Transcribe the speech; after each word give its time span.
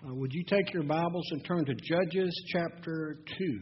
Uh, 0.00 0.14
would 0.14 0.32
you 0.32 0.44
take 0.44 0.72
your 0.72 0.84
Bibles 0.84 1.26
and 1.32 1.44
turn 1.44 1.64
to 1.64 1.74
Judges 1.74 2.44
chapter 2.52 3.16
2? 3.36 3.58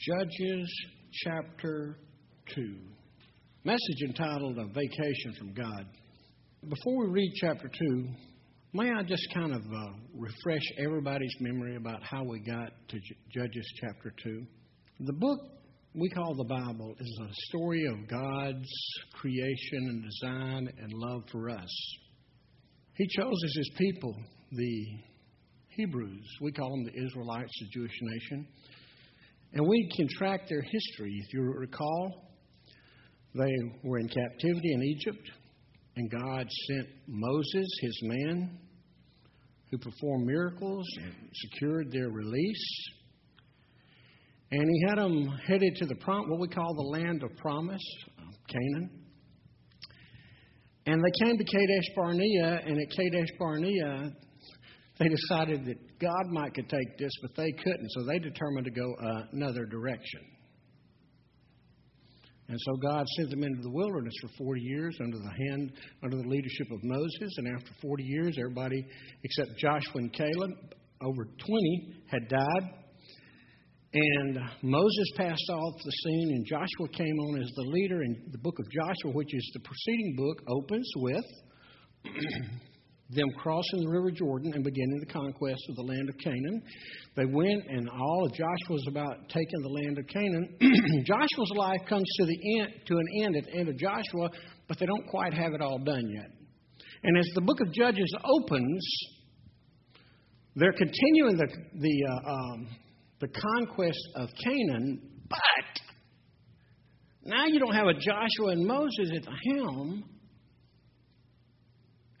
Judges 0.00 0.86
chapter 1.12 1.96
2. 2.56 2.76
Message 3.62 4.02
entitled 4.08 4.58
A 4.58 4.66
Vacation 4.66 5.32
from 5.38 5.54
God. 5.54 5.86
Before 6.68 7.04
we 7.04 7.12
read 7.12 7.32
chapter 7.36 7.70
2, 7.88 8.04
may 8.72 8.90
I 8.90 9.04
just 9.04 9.22
kind 9.32 9.52
of 9.52 9.60
uh, 9.60 9.92
refresh 10.16 10.64
everybody's 10.76 11.36
memory 11.38 11.76
about 11.76 12.02
how 12.02 12.24
we 12.24 12.40
got 12.40 12.72
to 12.88 12.98
J- 12.98 13.16
Judges 13.32 13.72
chapter 13.80 14.12
2? 14.24 14.44
The 15.06 15.12
book 15.12 15.38
we 15.94 16.08
call 16.10 16.34
the 16.34 16.48
Bible 16.48 16.96
is 16.98 17.20
a 17.22 17.28
story 17.46 17.84
of 17.86 18.08
God's 18.08 18.68
creation 19.20 19.78
and 19.88 20.02
design 20.02 20.68
and 20.82 20.92
love 20.92 21.22
for 21.30 21.48
us. 21.48 21.96
He 22.94 23.06
chose 23.06 23.40
as 23.44 23.54
his 23.54 23.70
people 23.78 24.16
the 24.50 25.13
Hebrews. 25.76 26.26
We 26.40 26.52
call 26.52 26.70
them 26.70 26.84
the 26.84 27.04
Israelites, 27.04 27.52
the 27.60 27.80
Jewish 27.80 27.98
nation. 28.00 28.46
And 29.54 29.66
we 29.68 29.88
can 29.96 30.08
track 30.08 30.48
their 30.48 30.62
history. 30.62 31.20
If 31.24 31.32
you 31.32 31.42
recall, 31.42 32.30
they 33.34 33.52
were 33.82 33.98
in 33.98 34.08
captivity 34.08 34.72
in 34.72 34.82
Egypt, 34.82 35.30
and 35.96 36.10
God 36.10 36.48
sent 36.68 36.88
Moses, 37.08 37.66
his 37.80 38.00
man, 38.02 38.58
who 39.70 39.78
performed 39.78 40.26
miracles 40.26 40.86
and 41.02 41.14
secured 41.32 41.90
their 41.90 42.08
release. 42.08 42.88
And 44.52 44.62
he 44.62 44.86
had 44.88 44.98
them 44.98 45.26
headed 45.46 45.74
to 45.76 45.86
the 45.86 45.96
prom- 45.96 46.30
what 46.30 46.38
we 46.38 46.48
call 46.48 46.74
the 46.74 46.98
land 47.00 47.22
of 47.24 47.36
promise, 47.36 47.82
Canaan. 48.48 48.90
And 50.86 51.02
they 51.02 51.26
came 51.26 51.38
to 51.38 51.44
Kadesh 51.44 51.94
Barnea, 51.96 52.60
and 52.66 52.78
at 52.78 52.90
Kadesh 52.96 53.30
Barnea, 53.38 54.12
they 54.98 55.08
decided 55.08 55.64
that 55.66 55.98
God 55.98 56.30
might 56.30 56.54
could 56.54 56.68
take 56.68 56.98
this, 56.98 57.10
but 57.22 57.34
they 57.36 57.50
couldn't, 57.52 57.90
so 57.90 58.04
they 58.04 58.18
determined 58.18 58.64
to 58.66 58.70
go 58.70 58.94
uh, 58.94 59.22
another 59.32 59.64
direction. 59.66 60.20
And 62.48 62.58
so 62.60 62.76
God 62.76 63.06
sent 63.16 63.30
them 63.30 63.42
into 63.42 63.62
the 63.62 63.70
wilderness 63.70 64.12
for 64.20 64.28
40 64.44 64.60
years 64.60 64.96
under 65.02 65.16
the 65.16 65.32
hand, 65.48 65.72
under 66.02 66.16
the 66.16 66.28
leadership 66.28 66.70
of 66.70 66.78
Moses. 66.82 67.34
And 67.38 67.48
after 67.56 67.70
40 67.80 68.04
years, 68.04 68.36
everybody 68.38 68.84
except 69.22 69.58
Joshua 69.58 69.92
and 69.94 70.12
Caleb, 70.12 70.50
over 71.00 71.24
20, 71.24 71.94
had 72.06 72.28
died. 72.28 72.70
And 73.94 74.38
Moses 74.62 75.12
passed 75.16 75.50
off 75.50 75.74
the 75.84 75.90
scene, 75.90 76.32
and 76.34 76.46
Joshua 76.46 76.88
came 76.92 77.18
on 77.18 77.40
as 77.40 77.50
the 77.56 77.62
leader. 77.62 78.02
And 78.02 78.32
the 78.32 78.38
book 78.38 78.58
of 78.58 78.66
Joshua, 78.70 79.12
which 79.12 79.32
is 79.32 79.50
the 79.54 79.60
preceding 79.60 80.14
book, 80.16 80.42
opens 80.48 80.90
with 80.96 81.24
them 83.14 83.28
crossing 83.38 83.80
the 83.80 83.88
river 83.88 84.10
Jordan 84.10 84.52
and 84.54 84.64
beginning 84.64 85.00
the 85.00 85.12
conquest 85.12 85.62
of 85.68 85.76
the 85.76 85.82
land 85.82 86.08
of 86.08 86.16
Canaan. 86.18 86.62
They 87.16 87.24
went, 87.24 87.64
and 87.68 87.88
all 87.88 88.26
of 88.26 88.32
Joshua 88.32 88.70
was 88.70 88.86
about 88.88 89.28
taking 89.28 89.60
the 89.62 89.68
land 89.68 89.98
of 89.98 90.06
Canaan. 90.06 90.56
Joshua's 91.06 91.52
life 91.56 91.80
comes 91.88 92.06
to 92.18 92.26
the 92.26 92.60
end, 92.60 92.72
to 92.86 92.94
an 92.96 93.06
end 93.22 93.36
at 93.36 93.44
the 93.44 93.58
end 93.58 93.68
of 93.68 93.78
Joshua, 93.78 94.30
but 94.68 94.78
they 94.78 94.86
don't 94.86 95.06
quite 95.08 95.34
have 95.34 95.52
it 95.54 95.60
all 95.60 95.78
done 95.78 96.10
yet. 96.10 96.30
And 97.04 97.18
as 97.18 97.26
the 97.34 97.42
book 97.42 97.60
of 97.60 97.72
Judges 97.72 98.12
opens, 98.24 98.82
they're 100.56 100.72
continuing 100.72 101.36
the 101.36 101.48
the 101.80 102.04
uh, 102.08 102.30
um, 102.30 102.68
the 103.20 103.28
conquest 103.28 104.08
of 104.16 104.28
Canaan, 104.42 105.00
but 105.28 105.38
now 107.24 107.46
you 107.46 107.58
don't 107.58 107.74
have 107.74 107.86
a 107.86 107.94
Joshua 107.94 108.52
and 108.52 108.66
Moses 108.66 109.10
at 109.16 109.22
the 109.24 109.56
helm. 109.56 110.04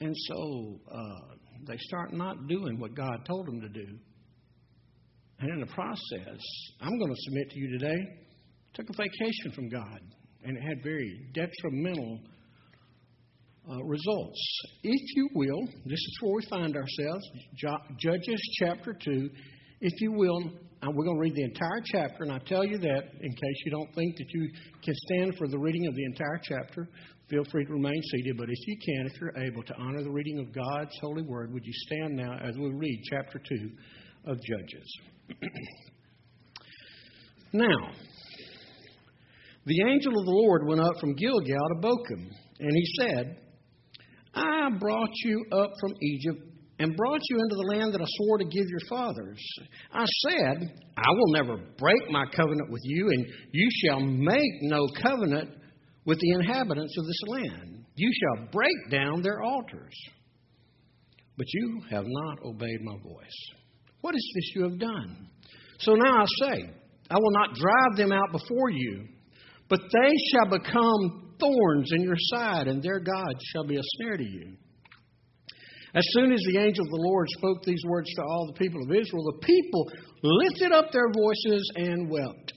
And 0.00 0.14
so 0.28 0.80
uh, 0.92 1.34
they 1.66 1.76
start 1.78 2.12
not 2.12 2.48
doing 2.48 2.78
what 2.78 2.94
God 2.94 3.24
told 3.26 3.46
them 3.46 3.60
to 3.60 3.68
do. 3.68 3.86
And 5.40 5.50
in 5.50 5.60
the 5.60 5.72
process, 5.72 6.40
I'm 6.80 6.98
going 6.98 7.10
to 7.10 7.20
submit 7.20 7.50
to 7.50 7.58
you 7.58 7.78
today, 7.78 8.00
took 8.74 8.88
a 8.88 8.92
vacation 8.92 9.52
from 9.54 9.68
God, 9.68 10.00
and 10.44 10.56
it 10.56 10.62
had 10.62 10.82
very 10.82 11.26
detrimental 11.32 12.20
uh, 13.68 13.82
results. 13.84 14.62
If 14.82 15.16
you 15.16 15.28
will, 15.34 15.66
this 15.84 15.98
is 15.98 16.18
where 16.20 16.34
we 16.34 16.46
find 16.48 16.76
ourselves, 16.76 17.24
Judges 17.98 18.56
chapter 18.58 18.94
2. 19.04 19.30
If 19.80 20.00
you 20.00 20.12
will, 20.12 20.50
uh, 20.82 20.90
we're 20.92 21.04
going 21.04 21.16
to 21.16 21.20
read 21.20 21.34
the 21.34 21.44
entire 21.44 21.82
chapter, 21.84 22.24
and 22.24 22.32
I 22.32 22.38
tell 22.38 22.64
you 22.64 22.78
that 22.78 23.02
in 23.20 23.30
case 23.30 23.62
you 23.64 23.70
don't 23.70 23.92
think 23.94 24.16
that 24.16 24.26
you 24.28 24.50
can 24.82 24.94
stand 24.94 25.36
for 25.38 25.48
the 25.48 25.58
reading 25.58 25.86
of 25.86 25.94
the 25.94 26.04
entire 26.04 26.40
chapter. 26.42 26.88
Feel 27.30 27.44
free 27.50 27.64
to 27.64 27.72
remain 27.72 28.02
seated, 28.10 28.36
but 28.36 28.48
if 28.50 28.58
you 28.66 28.76
can, 28.76 29.06
if 29.06 29.20
you're 29.20 29.44
able 29.44 29.62
to 29.62 29.74
honor 29.78 30.02
the 30.02 30.10
reading 30.10 30.38
of 30.40 30.52
God's 30.52 30.94
holy 31.00 31.22
word, 31.22 31.52
would 31.54 31.64
you 31.64 31.72
stand 31.86 32.16
now 32.16 32.34
as 32.34 32.54
we 32.58 32.70
read 32.70 33.00
chapter 33.10 33.38
2 33.38 33.70
of 34.26 34.36
Judges? 34.42 34.98
now, 37.54 37.92
the 39.64 39.82
angel 39.90 40.18
of 40.18 40.26
the 40.26 40.30
Lord 40.30 40.66
went 40.66 40.82
up 40.82 40.92
from 41.00 41.14
Gilgal 41.14 41.44
to 41.46 41.80
Bochim, 41.80 42.28
and 42.60 42.70
he 42.70 42.86
said, 43.00 43.38
I 44.34 44.68
brought 44.78 45.14
you 45.24 45.46
up 45.52 45.70
from 45.80 45.94
Egypt 46.02 46.42
and 46.78 46.94
brought 46.94 47.20
you 47.30 47.38
into 47.38 47.54
the 47.54 47.76
land 47.78 47.94
that 47.94 48.02
I 48.02 48.06
swore 48.06 48.36
to 48.36 48.44
give 48.44 48.66
your 48.68 48.80
fathers. 48.90 49.40
I 49.92 50.04
said, 50.28 50.70
I 50.98 51.08
will 51.08 51.32
never 51.32 51.56
break 51.78 52.10
my 52.10 52.26
covenant 52.36 52.70
with 52.70 52.82
you, 52.84 53.08
and 53.08 53.26
you 53.52 53.68
shall 53.82 54.00
make 54.00 54.52
no 54.62 54.86
covenant 55.02 55.50
with 56.06 56.18
the 56.18 56.30
inhabitants 56.30 56.96
of 56.98 57.06
this 57.06 57.22
land. 57.26 57.84
You 57.96 58.10
shall 58.12 58.46
break 58.50 58.90
down 58.90 59.22
their 59.22 59.42
altars. 59.42 59.94
But 61.36 61.46
you 61.52 61.80
have 61.90 62.04
not 62.06 62.38
obeyed 62.44 62.80
my 62.82 62.96
voice. 63.02 63.52
What 64.00 64.14
is 64.14 64.32
this 64.34 64.52
you 64.54 64.62
have 64.64 64.78
done? 64.78 65.28
So 65.78 65.94
now 65.94 66.22
I 66.22 66.26
say, 66.42 66.70
I 67.10 67.16
will 67.16 67.32
not 67.32 67.54
drive 67.54 67.96
them 67.96 68.12
out 68.12 68.32
before 68.32 68.70
you, 68.70 69.06
but 69.68 69.80
they 69.80 70.12
shall 70.30 70.58
become 70.58 71.34
thorns 71.40 71.90
in 71.92 72.02
your 72.02 72.16
side, 72.18 72.68
and 72.68 72.82
their 72.82 73.00
God 73.00 73.34
shall 73.52 73.66
be 73.66 73.76
a 73.76 73.82
snare 73.96 74.16
to 74.16 74.24
you. 74.24 74.56
As 75.94 76.04
soon 76.10 76.32
as 76.32 76.40
the 76.48 76.58
angel 76.58 76.84
of 76.84 76.90
the 76.90 77.06
Lord 77.08 77.28
spoke 77.30 77.62
these 77.62 77.82
words 77.86 78.08
to 78.14 78.22
all 78.22 78.46
the 78.48 78.58
people 78.58 78.82
of 78.82 78.90
Israel, 78.90 79.24
the 79.24 79.46
people 79.46 79.90
lifted 80.22 80.72
up 80.72 80.90
their 80.90 81.10
voices 81.12 81.70
and 81.76 82.10
wept. 82.10 82.53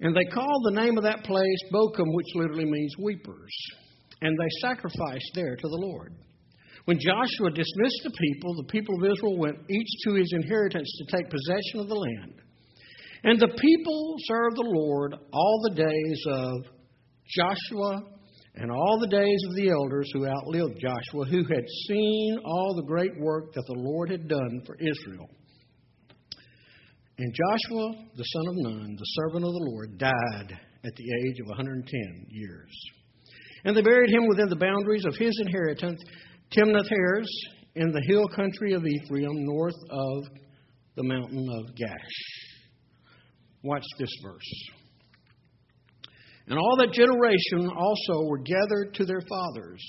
And 0.00 0.16
they 0.16 0.24
called 0.32 0.64
the 0.64 0.80
name 0.80 0.96
of 0.96 1.04
that 1.04 1.24
place 1.24 1.62
Bochim, 1.72 2.14
which 2.14 2.34
literally 2.34 2.64
means 2.64 2.94
weepers. 2.98 3.54
And 4.22 4.36
they 4.38 4.68
sacrificed 4.68 5.30
there 5.34 5.56
to 5.56 5.68
the 5.68 5.86
Lord. 5.86 6.14
When 6.86 6.98
Joshua 6.98 7.50
dismissed 7.50 8.00
the 8.04 8.10
people, 8.10 8.54
the 8.54 8.72
people 8.72 8.94
of 8.96 9.12
Israel 9.12 9.38
went 9.38 9.58
each 9.68 9.88
to 10.04 10.14
his 10.14 10.32
inheritance 10.32 10.90
to 10.98 11.16
take 11.16 11.30
possession 11.30 11.80
of 11.80 11.88
the 11.88 11.94
land. 11.94 12.34
And 13.24 13.38
the 13.38 13.54
people 13.60 14.16
served 14.24 14.56
the 14.56 14.72
Lord 14.74 15.14
all 15.32 15.60
the 15.68 15.74
days 15.74 16.24
of 16.26 16.52
Joshua 17.28 18.02
and 18.54 18.70
all 18.70 18.98
the 18.98 19.08
days 19.08 19.40
of 19.48 19.56
the 19.56 19.68
elders 19.68 20.10
who 20.12 20.26
outlived 20.26 20.80
Joshua, 20.80 21.26
who 21.26 21.44
had 21.44 21.64
seen 21.86 22.38
all 22.44 22.74
the 22.74 22.86
great 22.86 23.12
work 23.20 23.52
that 23.52 23.64
the 23.66 23.78
Lord 23.78 24.10
had 24.10 24.26
done 24.26 24.62
for 24.66 24.76
Israel. 24.80 25.28
And 27.20 27.34
Joshua, 27.34 27.92
the 28.16 28.22
son 28.24 28.48
of 28.48 28.54
Nun, 28.56 28.96
the 28.98 29.04
servant 29.04 29.44
of 29.44 29.52
the 29.52 29.68
Lord, 29.70 29.98
died 29.98 30.58
at 30.86 30.96
the 30.96 31.28
age 31.28 31.38
of 31.40 31.48
110 31.48 32.26
years. 32.30 32.70
And 33.66 33.76
they 33.76 33.82
buried 33.82 34.08
him 34.08 34.26
within 34.26 34.48
the 34.48 34.56
boundaries 34.56 35.04
of 35.04 35.14
his 35.16 35.38
inheritance, 35.44 36.00
Timnath 36.50 36.88
Heres, 36.88 37.28
in 37.74 37.92
the 37.92 38.02
hill 38.08 38.26
country 38.34 38.72
of 38.72 38.86
Ephraim, 38.86 39.44
north 39.44 39.74
of 39.90 40.24
the 40.96 41.02
mountain 41.02 41.46
of 41.58 41.74
Gaash. 41.74 43.10
Watch 43.62 43.84
this 43.98 44.12
verse. 44.22 44.70
And 46.46 46.58
all 46.58 46.76
that 46.78 46.94
generation 46.94 47.68
also 47.68 48.28
were 48.28 48.38
gathered 48.38 48.94
to 48.94 49.04
their 49.04 49.20
fathers 49.28 49.84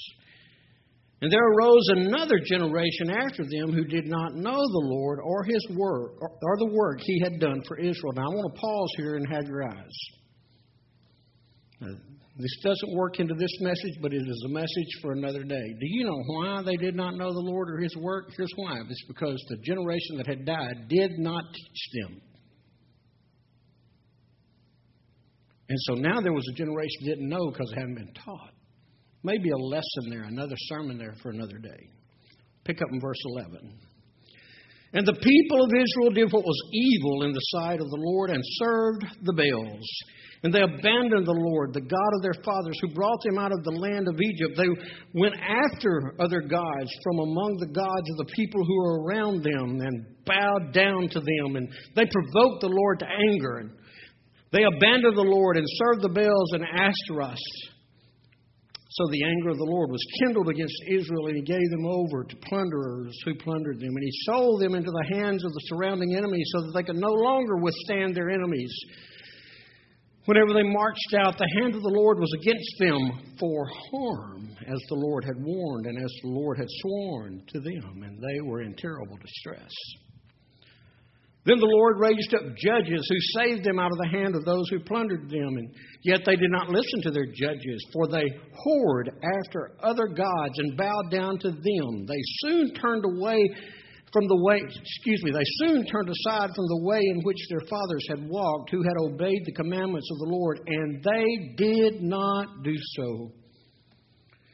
and 1.22 1.32
there 1.32 1.40
arose 1.40 1.88
another 1.90 2.40
generation 2.44 3.12
after 3.12 3.44
them 3.44 3.72
who 3.72 3.86
did 3.86 4.08
not 4.08 4.34
know 4.34 4.58
the 4.58 4.88
Lord 4.90 5.20
or 5.24 5.44
his 5.44 5.68
work 5.78 6.20
or 6.20 6.58
the 6.58 6.72
work 6.74 7.00
he 7.00 7.22
had 7.24 7.40
done 7.40 7.62
for 7.68 7.78
Israel. 7.78 8.14
Now 8.16 8.24
I 8.24 8.36
want 8.36 8.54
to 8.54 8.60
pause 8.60 8.94
here 8.98 9.16
and 9.18 9.28
have 9.32 9.46
your 9.46 9.64
eyes. 9.64 9.98
Now, 11.80 11.94
this 12.38 12.58
doesn't 12.64 12.96
work 12.96 13.20
into 13.20 13.36
this 13.36 13.52
message, 13.60 14.02
but 14.02 14.14
it 14.14 14.22
is 14.22 14.46
a 14.48 14.50
message 14.50 15.02
for 15.02 15.12
another 15.12 15.44
day. 15.44 15.74
Do 15.80 15.86
you 15.86 16.06
know 16.06 16.24
why 16.26 16.64
they 16.64 16.78
did 16.78 16.96
not 16.96 17.16
know 17.16 17.32
the 17.32 17.40
Lord 17.40 17.70
or 17.70 17.78
his 17.78 17.96
work? 17.98 18.32
Here's 18.36 18.52
why. 18.56 18.80
It's 18.90 19.06
because 19.08 19.44
the 19.50 19.58
generation 19.58 20.18
that 20.18 20.26
had 20.26 20.46
died 20.46 20.88
did 20.88 21.20
not 21.20 21.44
teach 21.54 22.02
them. 22.02 22.22
And 25.70 25.80
so 25.82 25.94
now 25.94 26.20
there 26.20 26.34
was 26.34 26.48
a 26.52 26.56
generation 26.56 26.98
that 27.02 27.10
didn't 27.16 27.30
know 27.30 27.52
because 27.52 27.72
they 27.76 27.82
hadn't 27.82 27.96
been 27.96 28.14
taught. 28.26 28.54
Maybe 29.24 29.50
a 29.50 29.58
lesson 29.58 30.10
there, 30.10 30.24
another 30.24 30.56
sermon 30.58 30.98
there 30.98 31.16
for 31.22 31.30
another 31.30 31.58
day. 31.58 31.90
Pick 32.64 32.82
up 32.82 32.88
in 32.92 33.00
verse 33.00 33.22
11. 33.26 33.80
And 34.94 35.08
the 35.08 35.14
people 35.14 35.64
of 35.64 35.72
Israel 35.72 36.12
did 36.12 36.34
what 36.34 36.44
was 36.44 36.70
evil 36.74 37.24
in 37.24 37.32
the 37.32 37.48
sight 37.56 37.80
of 37.80 37.90
the 37.90 38.04
Lord 38.12 38.30
and 38.30 38.44
served 38.44 39.06
the 39.24 39.34
Baals. 39.34 39.88
And 40.44 40.52
they 40.52 40.62
abandoned 40.62 41.28
the 41.28 41.38
Lord, 41.38 41.72
the 41.74 41.86
God 41.86 42.12
of 42.18 42.24
their 42.24 42.44
fathers, 42.44 42.78
who 42.82 42.94
brought 42.94 43.22
them 43.24 43.38
out 43.38 43.54
of 43.54 43.64
the 43.64 43.78
land 43.78 44.08
of 44.08 44.20
Egypt. 44.20 44.58
They 44.58 44.68
went 45.14 45.36
after 45.38 46.16
other 46.20 46.42
gods 46.42 46.92
from 47.04 47.20
among 47.20 47.58
the 47.60 47.72
gods 47.72 48.10
of 48.10 48.18
the 48.18 48.34
people 48.34 48.66
who 48.66 48.76
were 48.76 49.04
around 49.04 49.44
them 49.44 49.80
and 49.80 50.06
bowed 50.26 50.74
down 50.74 51.08
to 51.10 51.20
them. 51.20 51.56
And 51.56 51.70
they 51.96 52.10
provoked 52.10 52.62
the 52.62 52.74
Lord 52.74 53.00
to 53.00 53.06
anger. 53.06 53.58
And 53.60 53.70
they 54.52 54.64
abandoned 54.64 55.16
the 55.16 55.30
Lord 55.30 55.58
and 55.58 55.66
served 55.70 56.02
the 56.02 56.10
Baals 56.10 56.52
and 56.54 56.66
Ashtoreths. 56.66 57.38
So 58.92 59.08
the 59.08 59.24
anger 59.24 59.50
of 59.50 59.58
the 59.58 59.72
Lord 59.72 59.90
was 59.90 60.04
kindled 60.20 60.50
against 60.50 60.76
Israel, 60.90 61.28
and 61.28 61.38
he 61.38 61.44
gave 61.44 61.70
them 61.72 61.86
over 61.86 62.26
to 62.26 62.36
plunderers 62.50 63.18
who 63.24 63.36
plundered 63.36 63.80
them. 63.80 63.88
And 63.88 64.04
he 64.04 64.12
sold 64.26 64.62
them 64.62 64.76
into 64.76 64.92
the 64.92 65.16
hands 65.16 65.46
of 65.46 65.54
the 65.54 65.66
surrounding 65.72 66.16
enemies 66.16 66.50
so 66.52 66.66
that 66.66 66.74
they 66.76 66.84
could 66.84 67.00
no 67.00 67.12
longer 67.12 67.56
withstand 67.56 68.16
their 68.16 68.30
enemies. 68.30 68.74
Whenever 70.26 70.54
they 70.54 70.64
marched 70.64 71.16
out, 71.18 71.38
the 71.38 71.50
hand 71.62 71.74
of 71.74 71.82
the 71.82 71.96
Lord 71.96 72.20
was 72.20 72.32
against 72.42 72.76
them 72.80 73.36
for 73.40 73.66
harm, 73.92 74.50
as 74.68 74.80
the 74.90 74.96
Lord 74.96 75.24
had 75.24 75.40
warned 75.40 75.86
and 75.86 75.98
as 75.98 76.14
the 76.22 76.30
Lord 76.30 76.58
had 76.58 76.68
sworn 76.70 77.44
to 77.48 77.60
them, 77.62 78.04
and 78.04 78.20
they 78.20 78.42
were 78.42 78.62
in 78.62 78.76
terrible 78.76 79.18
distress. 79.18 79.72
Then 81.44 81.58
the 81.58 81.66
Lord 81.66 81.98
raised 81.98 82.36
up 82.36 82.56
judges 82.56 83.02
who 83.10 83.42
saved 83.42 83.64
them 83.66 83.80
out 83.80 83.92
of 83.92 83.98
the 83.98 84.16
hand 84.16 84.36
of 84.36 84.46
those 84.46 84.70
who 84.70 84.80
plundered 84.80 85.28
them, 85.28 85.58
and 85.58 85.74
yet 86.04 86.22
they 86.24 86.36
did 86.36 86.52
not 86.52 86.70
listen 86.70 87.02
to 87.02 87.12
their 87.12 87.26
judges, 87.26 87.84
for 87.92 88.08
they 88.08 88.30
whored 88.54 89.10
after 89.40 89.72
other 89.82 90.06
gods 90.06 90.60
and 90.60 90.78
bowed 90.78 91.10
down 91.10 91.40
to 91.40 91.50
them. 91.50 92.06
They 92.06 92.22
soon 92.46 92.74
turned 92.76 93.06
away 93.06 93.42
from 94.14 94.28
the 94.28 94.44
way, 94.44 94.58
excuse 94.58 95.24
me, 95.24 95.32
they 95.32 95.66
soon 95.66 95.86
turned 95.86 96.10
aside 96.10 96.50
from 96.54 96.68
the 96.68 96.84
way 96.84 97.00
in 97.00 97.22
which 97.24 97.48
their 97.50 97.66
fathers 97.68 98.06
had 98.10 98.30
walked, 98.30 98.70
who 98.70 98.84
had 98.84 98.98
obeyed 99.00 99.42
the 99.46 99.54
commandments 99.54 100.10
of 100.12 100.20
the 100.20 100.36
Lord, 100.36 100.60
and 100.68 101.04
they 101.04 101.56
did 101.58 102.04
not 102.04 102.62
do 102.64 102.76
so. 102.98 103.32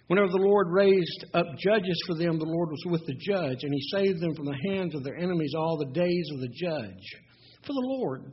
Whenever 0.08 0.30
the 0.30 0.48
Lord 0.48 0.68
raised 0.72 1.26
up 1.34 1.46
judges 1.58 2.02
for 2.08 2.16
them, 2.16 2.40
the 2.40 2.46
Lord 2.46 2.70
was 2.70 2.84
with 2.86 3.06
the 3.06 3.18
judge, 3.20 3.60
and 3.62 3.74
he 3.74 3.90
saved 3.92 4.22
them 4.22 4.34
from 4.36 4.46
the 4.46 4.70
hands 4.70 4.96
of 4.96 5.04
their 5.04 5.18
enemies 5.18 5.54
all 5.58 5.78
the 5.78 5.94
days 5.94 6.30
of 6.34 6.40
the 6.40 6.54
judge. 6.54 7.04
For 7.66 7.74
the 7.74 7.88
Lord 8.00 8.32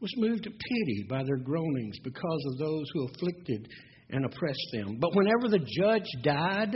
was 0.00 0.12
moved 0.16 0.44
to 0.44 0.50
pity 0.50 1.06
by 1.08 1.22
their 1.24 1.36
groanings 1.36 1.98
because 2.02 2.44
of 2.46 2.58
those 2.58 2.86
who 2.92 3.08
afflicted 3.08 3.68
and 4.10 4.24
oppressed 4.24 4.68
them. 4.72 4.98
But 4.98 5.14
whenever 5.14 5.48
the 5.48 5.66
judge 5.80 6.08
died, 6.22 6.74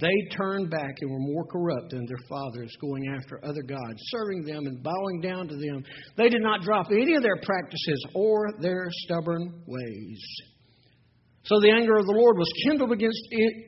they 0.00 0.36
turned 0.36 0.70
back 0.70 0.94
and 1.00 1.10
were 1.10 1.18
more 1.18 1.44
corrupt 1.46 1.90
than 1.90 2.06
their 2.06 2.28
fathers, 2.28 2.74
going 2.80 3.14
after 3.16 3.44
other 3.44 3.62
gods, 3.62 3.98
serving 4.10 4.44
them 4.44 4.66
and 4.66 4.82
bowing 4.82 5.20
down 5.20 5.48
to 5.48 5.56
them. 5.56 5.84
They 6.16 6.28
did 6.28 6.42
not 6.42 6.62
drop 6.62 6.86
any 6.90 7.14
of 7.14 7.22
their 7.22 7.40
practices 7.42 8.04
or 8.14 8.48
their 8.60 8.88
stubborn 8.90 9.62
ways. 9.66 10.20
So 11.48 11.58
the 11.62 11.72
anger 11.72 11.96
of 11.96 12.04
the 12.04 12.12
Lord 12.12 12.36
was 12.36 12.52
kindled 12.64 12.92
against 12.92 13.22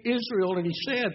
Israel, 0.04 0.58
and 0.58 0.66
he 0.66 0.74
said, 0.86 1.12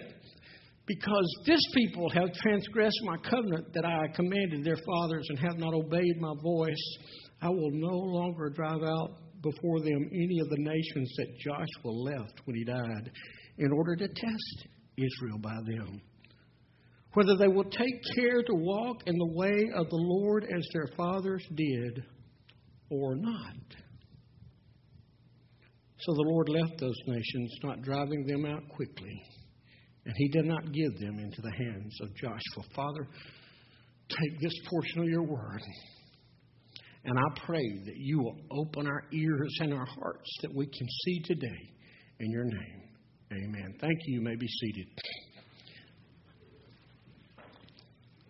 Because 0.86 1.36
this 1.46 1.60
people 1.72 2.10
have 2.10 2.32
transgressed 2.32 3.00
my 3.04 3.16
covenant 3.18 3.72
that 3.72 3.84
I 3.84 4.08
commanded 4.16 4.64
their 4.64 4.78
fathers 4.84 5.26
and 5.28 5.38
have 5.38 5.58
not 5.58 5.74
obeyed 5.74 6.20
my 6.20 6.34
voice, 6.42 6.98
I 7.40 7.50
will 7.50 7.70
no 7.70 7.96
longer 7.96 8.50
drive 8.50 8.82
out 8.82 9.10
before 9.42 9.78
them 9.78 10.10
any 10.12 10.40
of 10.40 10.48
the 10.48 10.58
nations 10.58 11.12
that 11.18 11.38
Joshua 11.38 11.90
left 11.92 12.40
when 12.46 12.56
he 12.56 12.64
died, 12.64 13.12
in 13.58 13.70
order 13.70 13.94
to 13.94 14.08
test 14.08 14.66
Israel 14.96 15.38
by 15.38 15.54
them. 15.66 16.00
Whether 17.12 17.36
they 17.36 17.48
will 17.48 17.70
take 17.70 18.14
care 18.16 18.42
to 18.42 18.54
walk 18.54 19.02
in 19.06 19.16
the 19.16 19.34
way 19.34 19.70
of 19.76 19.88
the 19.88 19.96
Lord 19.96 20.44
as 20.44 20.66
their 20.72 20.88
fathers 20.96 21.46
did 21.54 22.02
or 22.90 23.14
not. 23.14 23.85
So 25.98 26.12
the 26.14 26.28
Lord 26.28 26.48
left 26.48 26.78
those 26.78 26.98
nations, 27.06 27.54
not 27.62 27.82
driving 27.82 28.26
them 28.26 28.44
out 28.44 28.62
quickly, 28.68 29.22
and 30.04 30.14
He 30.16 30.28
did 30.28 30.44
not 30.44 30.72
give 30.72 30.98
them 30.98 31.18
into 31.18 31.40
the 31.40 31.52
hands 31.52 31.96
of 32.02 32.14
Joshua. 32.14 32.62
Father, 32.74 33.08
take 34.08 34.40
this 34.40 34.54
portion 34.68 35.02
of 35.02 35.08
your 35.08 35.24
word, 35.24 35.62
and 37.04 37.18
I 37.18 37.40
pray 37.44 37.66
that 37.86 37.96
you 37.96 38.18
will 38.18 38.36
open 38.50 38.86
our 38.86 39.04
ears 39.12 39.56
and 39.60 39.72
our 39.72 39.86
hearts 39.86 40.30
that 40.42 40.54
we 40.54 40.66
can 40.66 40.86
see 41.04 41.22
today. 41.24 41.76
In 42.18 42.30
your 42.30 42.44
name. 42.44 42.82
Amen. 43.30 43.74
Thank 43.78 43.98
you. 44.06 44.14
You 44.14 44.20
may 44.22 44.36
be 44.36 44.46
seated. 44.48 44.86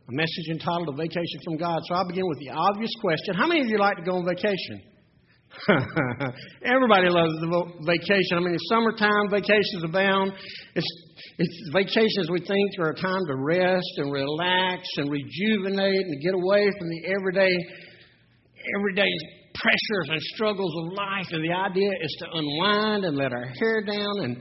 A 0.08 0.12
message 0.12 0.48
entitled 0.50 0.88
A 0.88 0.96
Vacation 0.96 1.40
from 1.44 1.56
God. 1.56 1.78
So 1.84 1.94
I'll 1.94 2.08
begin 2.08 2.26
with 2.26 2.38
the 2.38 2.50
obvious 2.50 2.90
question 3.00 3.34
How 3.34 3.46
many 3.46 3.60
of 3.60 3.68
you 3.68 3.78
like 3.78 3.96
to 3.96 4.02
go 4.02 4.16
on 4.16 4.24
vacation? 4.24 4.82
Everybody 6.64 7.08
loves 7.08 7.32
the 7.40 7.48
vacation. 7.86 8.36
I 8.36 8.40
mean, 8.40 8.56
summertime, 8.68 9.30
vacations 9.30 9.84
abound. 9.84 10.32
It's, 10.74 10.86
it's 11.38 11.70
vacations 11.72 12.30
we 12.30 12.40
think 12.40 12.70
are 12.78 12.90
a 12.90 12.94
time 12.94 13.22
to 13.26 13.36
rest 13.36 13.92
and 13.96 14.12
relax 14.12 14.86
and 14.96 15.10
rejuvenate 15.10 16.06
and 16.06 16.22
get 16.22 16.34
away 16.34 16.70
from 16.78 16.88
the 16.88 17.02
everyday, 17.08 17.54
everyday 18.78 19.10
pressures 19.54 20.08
and 20.10 20.20
struggles 20.34 20.72
of 20.84 20.92
life. 20.92 21.26
And 21.30 21.42
the 21.42 21.54
idea 21.54 21.90
is 22.02 22.16
to 22.20 22.26
unwind 22.32 23.04
and 23.04 23.16
let 23.16 23.32
our 23.32 23.46
hair 23.58 23.82
down 23.82 24.24
and 24.24 24.36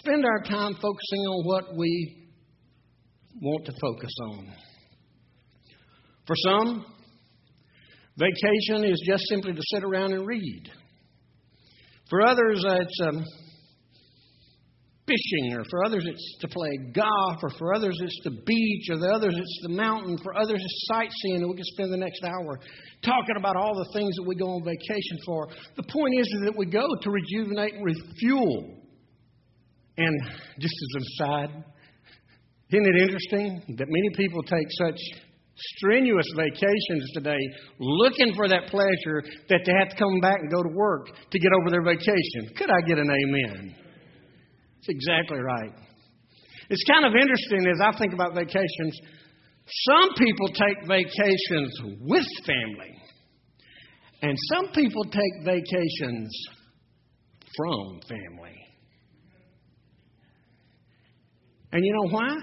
spend 0.00 0.24
our 0.24 0.42
time 0.44 0.74
focusing 0.74 1.22
on 1.26 1.46
what 1.46 1.76
we 1.76 2.30
want 3.40 3.64
to 3.66 3.72
focus 3.80 4.14
on. 4.30 4.52
For 6.26 6.36
some, 6.36 6.86
vacation 8.16 8.84
is 8.84 9.02
just 9.06 9.24
simply 9.28 9.52
to 9.52 9.62
sit 9.74 9.84
around 9.84 10.12
and 10.12 10.26
read. 10.26 10.70
For 12.10 12.22
others, 12.22 12.64
uh, 12.66 12.76
it's 12.80 13.00
um, 13.02 13.24
fishing, 15.06 15.54
or 15.54 15.64
for 15.70 15.84
others, 15.84 16.04
it's 16.06 16.36
to 16.40 16.48
play 16.48 16.70
golf, 16.94 17.42
or 17.42 17.50
for 17.58 17.74
others, 17.74 17.98
it's 18.00 18.20
the 18.24 18.42
beach, 18.44 18.86
or 18.90 18.98
the 18.98 19.12
others, 19.14 19.34
it's 19.36 19.60
the 19.62 19.74
mountain. 19.74 20.18
For 20.22 20.36
others, 20.36 20.60
it's 20.62 20.86
sightseeing, 20.92 21.42
and 21.42 21.48
we 21.48 21.56
can 21.56 21.64
spend 21.64 21.92
the 21.92 21.96
next 21.96 22.22
hour 22.24 22.60
talking 23.02 23.36
about 23.36 23.56
all 23.56 23.74
the 23.74 23.90
things 23.98 24.14
that 24.16 24.24
we 24.26 24.36
go 24.36 24.46
on 24.46 24.64
vacation 24.64 25.18
for. 25.24 25.48
The 25.76 25.82
point 25.84 26.14
is 26.18 26.28
that 26.44 26.54
we 26.56 26.66
go 26.66 26.86
to 27.00 27.10
rejuvenate 27.10 27.74
and 27.74 27.84
refuel. 27.84 28.78
And 29.98 30.20
just 30.58 30.74
as 30.74 30.90
an 30.94 31.02
aside, 31.02 31.64
isn't 32.70 32.86
it 32.86 33.02
interesting 33.02 33.62
that 33.76 33.86
many 33.88 34.10
people 34.16 34.42
take 34.42 34.66
such 34.70 34.98
strenuous 35.76 36.26
vacations 36.36 37.10
today 37.14 37.38
looking 37.78 38.34
for 38.34 38.48
that 38.48 38.66
pleasure 38.68 39.22
that 39.48 39.60
they 39.64 39.72
have 39.78 39.90
to 39.90 39.96
come 39.96 40.20
back 40.20 40.38
and 40.40 40.50
go 40.50 40.62
to 40.62 40.68
work 40.74 41.06
to 41.30 41.38
get 41.38 41.50
over 41.60 41.70
their 41.70 41.82
vacation? 41.82 42.54
Could 42.56 42.70
I 42.70 42.86
get 42.86 42.98
an 42.98 43.10
amen? 43.10 43.74
That's 44.76 44.88
exactly 44.88 45.38
right. 45.38 45.72
It's 46.70 46.84
kind 46.90 47.04
of 47.04 47.12
interesting 47.14 47.66
as 47.70 47.80
I 47.82 47.98
think 47.98 48.12
about 48.14 48.34
vacations. 48.34 48.98
Some 49.66 50.14
people 50.16 50.48
take 50.48 50.88
vacations 50.88 51.72
with 52.00 52.26
family, 52.44 52.96
and 54.22 54.36
some 54.52 54.72
people 54.72 55.04
take 55.04 55.44
vacations 55.44 56.30
from 57.56 58.00
family. 58.08 58.58
And 61.72 61.84
you 61.84 61.92
know 61.92 62.08
why? 62.10 62.36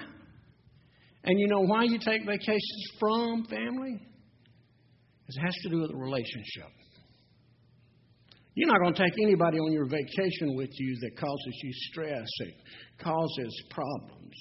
And 1.29 1.39
you 1.39 1.47
know 1.47 1.61
why 1.61 1.83
you 1.83 1.99
take 1.99 2.25
vacations 2.25 2.85
from 2.99 3.45
family? 3.45 4.01
It 5.27 5.35
has 5.45 5.53
to 5.61 5.69
do 5.69 5.81
with 5.81 5.91
the 5.91 5.95
relationship. 5.95 6.71
You're 8.55 8.67
not 8.67 8.79
going 8.81 8.95
to 8.95 9.03
take 9.03 9.13
anybody 9.21 9.59
on 9.59 9.71
your 9.71 9.85
vacation 9.85 10.55
with 10.55 10.71
you 10.79 10.97
that 11.01 11.19
causes 11.19 11.59
you 11.61 11.71
stress, 11.91 12.25
that 12.39 13.03
causes 13.03 13.63
problems. 13.69 14.33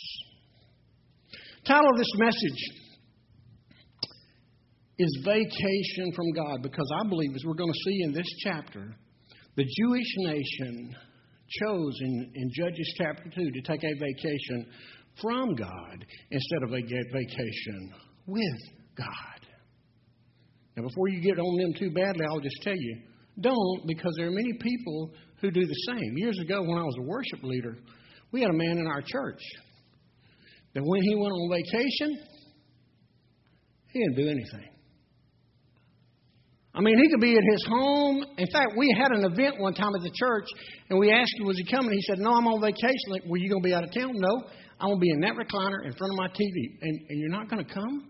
Title 1.67 1.91
of 1.91 1.99
this 1.99 2.11
message 2.17 2.65
is 4.99 5.23
Vacation 5.27 6.13
from 6.17 6.33
God 6.33 6.63
because 6.63 6.91
I 7.05 7.07
believe, 7.07 7.35
as 7.35 7.45
we're 7.45 7.53
going 7.53 7.71
to 7.71 7.81
see 7.85 8.03
in 8.05 8.13
this 8.15 8.35
chapter, 8.45 8.97
the 9.57 9.65
Jewish 9.65 10.15
nation 10.17 10.97
chose 11.61 11.99
in, 12.01 12.33
in 12.35 12.51
Judges 12.55 12.95
chapter 12.97 13.25
2 13.25 13.51
to 13.51 13.61
take 13.61 13.85
a 13.85 13.93
vacation 14.01 14.67
from 15.21 15.55
God 15.55 16.05
instead 16.31 16.63
of 16.63 16.73
a 16.73 16.81
vacation 16.81 17.93
with 18.27 18.61
God. 18.97 19.47
Now, 20.77 20.85
before 20.85 21.09
you 21.09 21.21
get 21.21 21.39
on 21.39 21.57
them 21.59 21.73
too 21.79 21.91
badly, 21.91 22.25
I'll 22.27 22.41
just 22.41 22.63
tell 22.63 22.77
you 22.77 22.99
don't, 23.41 23.87
because 23.87 24.13
there 24.17 24.27
are 24.27 24.33
many 24.33 24.53
people 24.53 25.11
who 25.41 25.51
do 25.51 25.65
the 25.65 25.81
same. 25.87 26.17
Years 26.17 26.37
ago, 26.41 26.63
when 26.63 26.79
I 26.79 26.83
was 26.83 26.97
a 26.99 27.03
worship 27.03 27.43
leader, 27.43 27.77
we 28.33 28.41
had 28.41 28.51
a 28.51 28.57
man 28.57 28.79
in 28.79 28.87
our 28.87 29.03
church 29.03 29.41
that 30.75 30.83
when 30.85 31.03
he 31.03 31.15
went 31.15 31.33
on 31.33 31.51
vacation, 31.51 32.19
he 33.93 34.01
didn't 34.01 34.17
do 34.17 34.29
anything. 34.29 34.69
I 36.75 36.81
mean, 36.81 36.97
he 36.97 37.11
could 37.11 37.21
be 37.21 37.33
at 37.33 37.43
his 37.43 37.65
home. 37.69 38.25
In 38.37 38.47
fact, 38.53 38.73
we 38.77 38.95
had 38.97 39.11
an 39.11 39.25
event 39.25 39.59
one 39.59 39.75
time 39.75 39.95
at 39.97 40.03
the 40.03 40.13
church, 40.15 40.47
and 40.91 40.99
we 40.99 41.11
asked 41.11 41.33
him, 41.39 41.47
Was 41.47 41.59
he 41.59 41.65
coming? 41.65 41.93
He 41.93 42.03
said, 42.03 42.19
No, 42.19 42.35
I'm 42.35 42.47
on 42.47 42.61
vacation. 42.61 43.09
Like, 43.09 43.25
Were 43.27 43.39
you 43.39 43.51
going 43.51 43.63
to 43.63 43.69
be 43.69 43.75
out 43.75 43.85
of 43.85 43.93
town? 43.93 44.13
No, 44.15 44.45
I'm 44.81 44.89
going 44.89 44.99
to 44.99 45.01
be 45.01 45.11
in 45.11 45.21
that 45.21 45.35
recliner 45.35 45.85
in 45.85 45.93
front 45.95 46.13
of 46.13 46.19
my 46.19 46.29
TV. 46.29 46.79
And, 46.83 47.01
and 47.09 47.19
you're 47.19 47.31
not 47.31 47.51
going 47.51 47.65
to 47.65 47.73
come? 47.73 48.09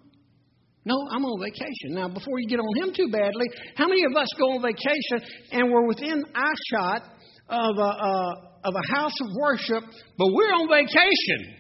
No, 0.85 0.95
I'm 1.13 1.25
on 1.25 1.41
vacation. 1.41 1.97
Now, 1.97 2.09
before 2.09 2.39
you 2.39 2.49
get 2.49 2.61
on 2.61 2.77
him 2.83 2.95
too 2.95 3.09
badly, 3.11 3.47
how 3.77 3.89
many 3.89 4.05
of 4.05 4.17
us 4.17 4.29
go 4.39 4.53
on 4.53 4.63
vacation 4.63 5.29
and 5.53 5.71
we're 5.71 5.87
within 5.87 6.25
eyeshot 6.35 7.03
of 7.49 7.77
a, 7.77 7.81
uh, 7.81 8.33
of 8.65 8.75
a 8.75 8.97
house 8.97 9.13
of 9.21 9.29
worship, 9.41 9.85
but 10.17 10.29
we're 10.33 10.53
on 10.53 10.69
vacation? 10.69 11.57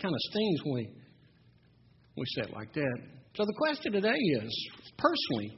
Kind 0.00 0.14
of 0.14 0.20
stings 0.30 0.60
when 0.64 0.74
we, 0.74 0.90
we 2.16 2.24
say 2.34 2.42
it 2.42 2.52
like 2.52 2.72
that. 2.72 2.98
So 3.36 3.44
the 3.44 3.54
question 3.56 3.92
today 3.92 4.18
is 4.42 4.70
personally, 4.98 5.56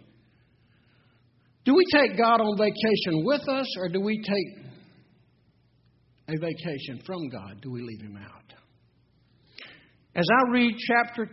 do 1.64 1.75
we 1.75 1.84
take 1.92 2.18
God 2.18 2.40
on 2.40 2.58
vacation 2.58 3.25
with 3.25 3.49
us 3.49 3.66
or 3.78 3.88
do 3.88 4.00
we 4.00 4.20
take 4.20 4.62
a 6.29 6.38
vacation 6.38 7.00
from 7.05 7.29
God? 7.29 7.61
Do 7.62 7.71
we 7.71 7.83
leave 7.83 8.02
Him 8.02 8.17
out? 8.17 8.55
As 10.14 10.26
I 10.31 10.50
read 10.50 10.75
chapter 10.79 11.26
2, 11.26 11.33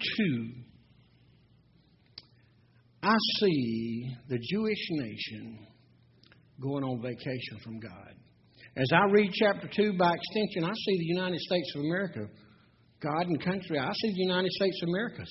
I 3.04 3.16
see 3.40 4.16
the 4.28 4.40
Jewish 4.52 4.88
nation 4.92 5.68
going 6.62 6.84
on 6.84 7.02
vacation 7.02 7.60
from 7.64 7.80
God. 7.80 8.14
As 8.78 8.88
I 8.94 9.12
read 9.12 9.32
chapter 9.34 9.68
2 9.68 9.98
by 9.98 10.14
extension, 10.14 10.64
I 10.64 10.74
see 10.74 10.98
the 10.98 11.06
United 11.06 11.40
States 11.40 11.74
of 11.76 11.82
America, 11.82 12.28
God 13.02 13.28
and 13.28 13.44
country. 13.44 13.80
I 13.80 13.92
see 14.02 14.12
the 14.12 14.24
United 14.24 14.52
States 14.52 14.80
of 14.84 14.90
America 14.90 15.24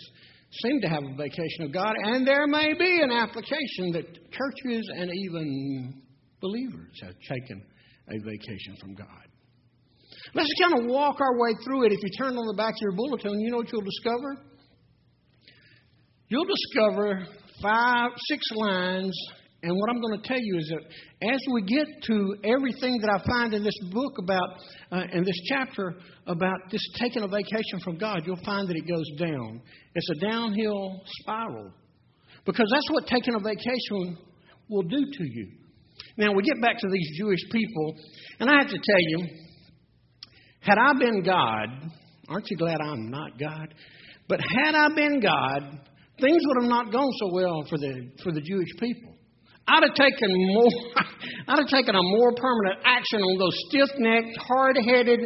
seem 0.51 0.81
to 0.81 0.89
have 0.89 1.05
a 1.05 1.15
vacation 1.17 1.65
of 1.65 1.73
God, 1.73 1.95
and 2.05 2.27
there 2.27 2.47
may 2.47 2.73
be 2.73 3.01
an 3.03 3.13
application 3.13 3.93
that 3.93 4.07
churches 4.33 4.91
and 4.97 5.11
even 5.11 6.03
believers 6.41 6.93
have 7.03 7.15
taken 7.29 7.63
a 8.09 8.19
vacation 8.25 8.77
from 8.81 8.95
God. 8.95 9.28
Let's 10.35 10.51
kind 10.61 10.81
of 10.81 10.91
walk 10.91 11.21
our 11.21 11.39
way 11.39 11.51
through 11.65 11.87
it. 11.87 11.93
If 11.93 11.99
you 12.03 12.11
turn 12.19 12.37
on 12.37 12.47
the 12.47 12.57
back 12.57 12.75
of 12.75 12.81
your 12.81 12.93
bulletin, 12.93 13.41
you 13.41 13.51
know 13.51 13.59
what 13.59 13.73
you'll 13.73 13.83
discover? 13.83 14.37
You'll 16.29 16.45
discover 16.45 17.27
five, 17.63 18.11
six 18.29 18.43
lines 18.55 19.17
and 19.63 19.77
what 19.77 19.91
I'm 19.91 20.01
going 20.01 20.21
to 20.21 20.29
tell 20.29 20.39
you 20.41 20.57
is 20.57 20.71
that 20.71 21.29
as 21.35 21.41
we 21.53 21.63
get 21.63 21.87
to 22.05 22.37
everything 22.45 23.01
that 23.01 23.11
I 23.11 23.19
find 23.27 23.55
in 23.55 23.65
this 23.65 23.77
book 23.91 24.13
about, 24.19 24.49
uh, 24.93 25.03
in 25.13 25.25
this 25.25 25.35
chapter 25.49 25.95
about 26.29 26.59
this 26.71 26.81
taking 26.95 27.25
a 27.25 27.29
vacation 27.29 27.81
from 27.83 27.99
God, 27.99 28.23
you'll 28.25 28.45
find 28.45 28.69
that 28.69 28.77
it 28.77 28.87
goes 28.89 29.11
down. 29.19 29.61
It's 29.97 30.09
a 30.11 30.27
downhill 30.27 31.01
spiral. 31.23 31.73
Because 32.45 32.71
that's 32.73 32.89
what 32.91 33.09
taking 33.09 33.35
a 33.35 33.41
vacation 33.41 34.17
will 34.69 34.83
do 34.83 35.05
to 35.05 35.25
you. 35.25 35.49
Now, 36.17 36.33
we 36.33 36.43
get 36.45 36.63
back 36.63 36.79
to 36.79 36.89
these 36.89 37.19
Jewish 37.19 37.41
people, 37.51 37.97
and 38.39 38.49
I 38.49 38.59
have 38.59 38.69
to 38.69 38.79
tell 38.79 39.01
you, 39.09 39.27
had 40.61 40.79
I 40.79 40.93
been 40.99 41.23
God, 41.23 41.69
aren't 42.29 42.51
you 42.51 42.57
glad 42.57 42.81
I'm 42.81 43.11
not 43.11 43.39
God? 43.39 43.75
But 44.29 44.41
had 44.41 44.75
I 44.75 44.89
been 44.95 45.21
God, 45.21 45.81
things 46.21 46.43
would 46.47 46.63
have 46.63 46.71
not 46.71 46.93
gone 46.93 47.11
so 47.19 47.33
well 47.33 47.65
for 47.69 47.79
the, 47.79 48.11
for 48.23 48.33
the 48.33 48.41
Jewish 48.41 48.69
people. 48.79 49.15
I'd 49.67 49.83
have 49.83 49.95
taken 49.95 50.31
more. 50.33 50.71
I'd 51.49 51.59
have 51.59 51.69
taken 51.69 51.95
a 51.95 52.03
more 52.03 52.33
permanent 52.35 52.81
action 52.85 53.21
on 53.21 53.39
those 53.39 53.55
stiff-necked, 53.69 54.37
hard-headed, 54.39 55.21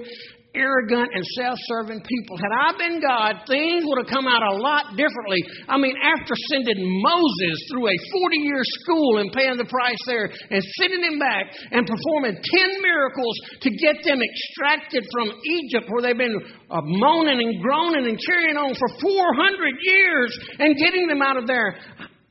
arrogant, 0.54 1.08
and 1.12 1.24
self-serving 1.38 2.00
people. 2.04 2.36
Had 2.36 2.52
I 2.52 2.68
been 2.76 3.00
God, 3.00 3.44
things 3.48 3.84
would 3.88 4.04
have 4.04 4.10
come 4.12 4.28
out 4.28 4.44
a 4.44 4.56
lot 4.60 4.96
differently. 4.96 5.40
I 5.68 5.78
mean, 5.78 5.96
after 6.00 6.34
sending 6.52 6.80
Moses 6.80 7.56
through 7.70 7.88
a 7.88 7.96
40-year 8.12 8.62
school 8.84 9.18
and 9.18 9.32
paying 9.32 9.56
the 9.56 9.68
price 9.68 10.00
there, 10.06 10.28
and 10.28 10.60
sending 10.76 11.02
him 11.02 11.18
back 11.18 11.52
and 11.72 11.86
performing 11.86 12.36
ten 12.36 12.70
miracles 12.82 13.36
to 13.64 13.68
get 13.70 14.04
them 14.04 14.20
extracted 14.20 15.04
from 15.12 15.32
Egypt, 15.64 15.88
where 15.88 16.02
they've 16.02 16.18
been 16.18 16.36
uh, 16.70 16.80
moaning 16.84 17.40
and 17.40 17.62
groaning 17.62 18.08
and 18.08 18.18
carrying 18.20 18.56
on 18.56 18.74
for 18.76 18.88
400 19.00 19.72
years, 19.80 20.30
and 20.58 20.76
getting 20.76 21.08
them 21.08 21.22
out 21.22 21.36
of 21.36 21.46
there. 21.46 21.76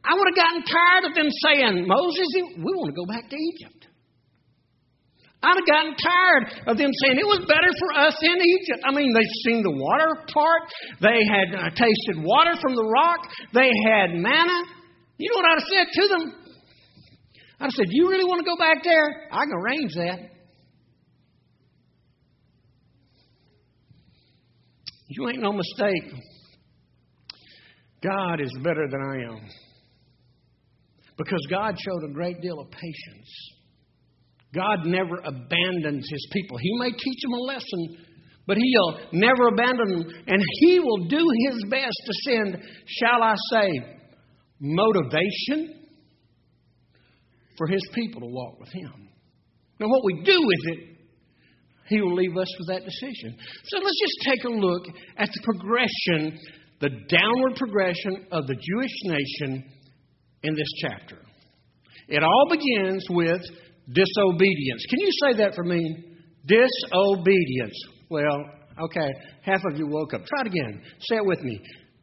I 0.03 0.13
would 0.17 0.27
have 0.33 0.37
gotten 0.37 0.63
tired 0.65 1.05
of 1.09 1.13
them 1.13 1.29
saying, 1.45 1.87
Moses, 1.87 2.27
we 2.57 2.73
want 2.73 2.89
to 2.89 2.97
go 2.97 3.05
back 3.05 3.29
to 3.29 3.37
Egypt. 3.37 3.80
I'd 5.43 5.57
have 5.57 5.65
gotten 5.65 5.95
tired 5.97 6.43
of 6.67 6.77
them 6.77 6.91
saying 7.01 7.17
it 7.17 7.25
was 7.25 7.41
better 7.49 7.71
for 7.79 7.97
us 7.97 8.13
in 8.21 8.37
Egypt. 8.37 8.85
I 8.85 8.93
mean, 8.93 9.11
they'd 9.11 9.35
seen 9.45 9.63
the 9.63 9.73
water 9.73 10.21
part. 10.31 10.61
They 11.01 11.25
had 11.25 11.49
uh, 11.57 11.69
tasted 11.73 12.21
water 12.21 12.53
from 12.61 12.75
the 12.75 12.85
rock. 12.85 13.27
They 13.53 13.69
had 13.89 14.13
manna. 14.13 14.59
You 15.17 15.29
know 15.33 15.41
what 15.41 15.49
I'd 15.49 15.59
have 15.59 15.67
said 15.67 15.87
to 16.01 16.07
them? 16.07 16.35
I'd 17.59 17.65
have 17.65 17.71
said, 17.71 17.87
you 17.89 18.09
really 18.09 18.25
want 18.25 18.45
to 18.45 18.45
go 18.45 18.57
back 18.57 18.83
there? 18.83 19.29
I 19.31 19.45
can 19.45 19.53
arrange 19.53 19.93
that. 19.95 20.19
You 25.07 25.27
ain't 25.27 25.41
no 25.41 25.51
mistake. 25.51 26.13
God 28.03 28.39
is 28.41 28.51
better 28.63 28.87
than 28.89 29.01
I 29.01 29.33
am. 29.33 29.49
Because 31.17 31.45
God 31.49 31.75
showed 31.79 32.09
a 32.09 32.13
great 32.13 32.41
deal 32.41 32.59
of 32.59 32.71
patience. 32.71 33.51
God 34.53 34.85
never 34.85 35.17
abandons 35.23 36.07
his 36.09 36.27
people. 36.31 36.57
He 36.57 36.77
may 36.77 36.91
teach 36.91 37.21
them 37.21 37.33
a 37.33 37.43
lesson, 37.43 37.97
but 38.47 38.57
he'll 38.57 38.99
never 39.13 39.47
abandon 39.47 39.87
them. 39.89 40.23
And 40.27 40.41
he 40.59 40.79
will 40.79 41.07
do 41.07 41.25
his 41.47 41.63
best 41.69 42.01
to 42.05 42.13
send, 42.25 42.57
shall 42.85 43.23
I 43.23 43.35
say, 43.51 43.69
motivation 44.59 45.81
for 47.57 47.67
his 47.67 47.81
people 47.93 48.21
to 48.21 48.27
walk 48.27 48.59
with 48.59 48.69
him. 48.69 49.09
Now, 49.79 49.87
what 49.87 50.03
we 50.03 50.21
do 50.23 50.39
with 50.45 50.77
it, 50.77 50.87
he 51.87 52.01
will 52.01 52.15
leave 52.15 52.37
us 52.37 52.47
with 52.59 52.67
that 52.67 52.83
decision. 52.85 53.37
So 53.65 53.77
let's 53.77 53.99
just 53.99 54.29
take 54.29 54.43
a 54.45 54.49
look 54.49 54.83
at 55.17 55.29
the 55.33 55.41
progression, 55.43 56.39
the 56.79 56.89
downward 56.89 57.55
progression 57.55 58.27
of 58.31 58.47
the 58.47 58.55
Jewish 58.55 58.91
nation 59.03 59.63
in 60.43 60.55
this 60.55 60.71
chapter. 60.81 61.17
It 62.07 62.23
all 62.23 62.47
begins 62.49 63.05
with 63.09 63.41
disobedience. 63.93 64.85
Can 64.89 64.99
you 64.99 65.11
say 65.23 65.33
that 65.37 65.55
for 65.55 65.63
me? 65.63 66.03
Disobedience. 66.45 67.77
Well, 68.09 68.45
okay, 68.85 69.09
half 69.43 69.61
of 69.71 69.77
you 69.77 69.87
woke 69.87 70.13
up. 70.13 70.25
Try 70.25 70.41
it 70.41 70.47
again. 70.47 70.81
Say 70.99 71.17
it 71.17 71.25
with 71.25 71.41
me. 71.41 71.61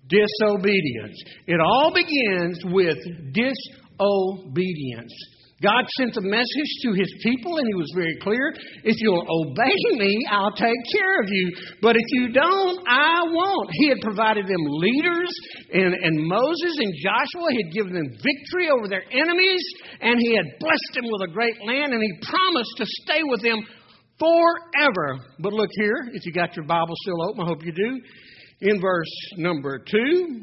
Disobedience. 0.09 1.23
It 1.47 1.61
all 1.61 1.93
begins 1.95 2.65
with 2.65 2.99
disobedience. 3.33 5.15
God 5.61 5.85
sent 5.99 6.17
a 6.17 6.23
message 6.23 6.73
to 6.83 6.93
his 6.95 7.13
people, 7.23 7.59
and 7.59 7.67
he 7.67 7.75
was 7.75 7.91
very 7.95 8.17
clear 8.23 8.55
if 8.85 8.95
you'll 9.01 9.27
obey 9.27 9.75
me, 9.99 10.25
I'll 10.31 10.55
take 10.55 10.79
care 10.95 11.21
of 11.21 11.29
you. 11.29 11.51
But 11.83 11.97
if 11.97 12.07
you 12.11 12.33
don't, 12.33 12.79
I 12.87 13.23
won't. 13.27 13.71
He 13.73 13.89
had 13.89 13.99
provided 14.01 14.47
them 14.47 14.65
leaders, 14.67 15.31
and, 15.73 15.95
and 15.95 16.27
Moses 16.27 16.79
and 16.79 16.95
Joshua, 17.03 17.51
he 17.51 17.63
had 17.65 17.73
given 17.73 17.93
them 17.93 18.09
victory 18.23 18.71
over 18.71 18.87
their 18.87 19.03
enemies, 19.11 19.65
and 20.01 20.21
he 20.21 20.37
had 20.37 20.47
blessed 20.61 20.93
them 20.95 21.11
with 21.11 21.29
a 21.29 21.33
great 21.33 21.59
land, 21.67 21.93
and 21.93 22.03
he 22.03 22.13
promised 22.23 22.75
to 22.77 22.87
stay 23.03 23.23
with 23.25 23.43
them 23.43 23.59
forever. 24.19 25.27
But 25.41 25.53
look 25.53 25.71
here, 25.75 26.07
if 26.13 26.25
you 26.25 26.33
got 26.33 26.55
your 26.55 26.67
Bible 26.67 26.95
still 27.03 27.23
open, 27.31 27.43
I 27.43 27.47
hope 27.47 27.65
you 27.65 27.73
do 27.73 28.01
in 28.61 28.81
verse 28.81 29.07
number 29.37 29.79
two, 29.79 30.43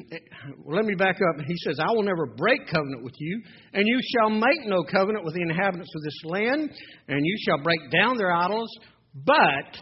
let 0.66 0.86
me 0.86 0.96
back 0.96 1.16
up. 1.16 1.46
He 1.46 1.56
says, 1.58 1.78
I 1.80 1.92
will 1.92 2.04
never 2.04 2.26
break 2.26 2.66
covenant 2.68 3.04
with 3.04 3.16
you, 3.20 3.42
and 3.74 3.86
you 3.86 4.00
shall 4.14 4.30
make 4.30 4.66
no 4.66 4.84
covenant 4.84 5.26
with 5.26 5.34
the 5.34 5.42
inhabitants 5.42 5.92
of 5.96 6.02
this 6.02 6.22
land, 6.24 6.72
and 7.08 7.26
you 7.26 7.38
shall 7.46 7.62
break 7.62 7.80
down 7.92 8.18
their 8.18 8.32
idols, 8.32 8.70
but 9.14 9.82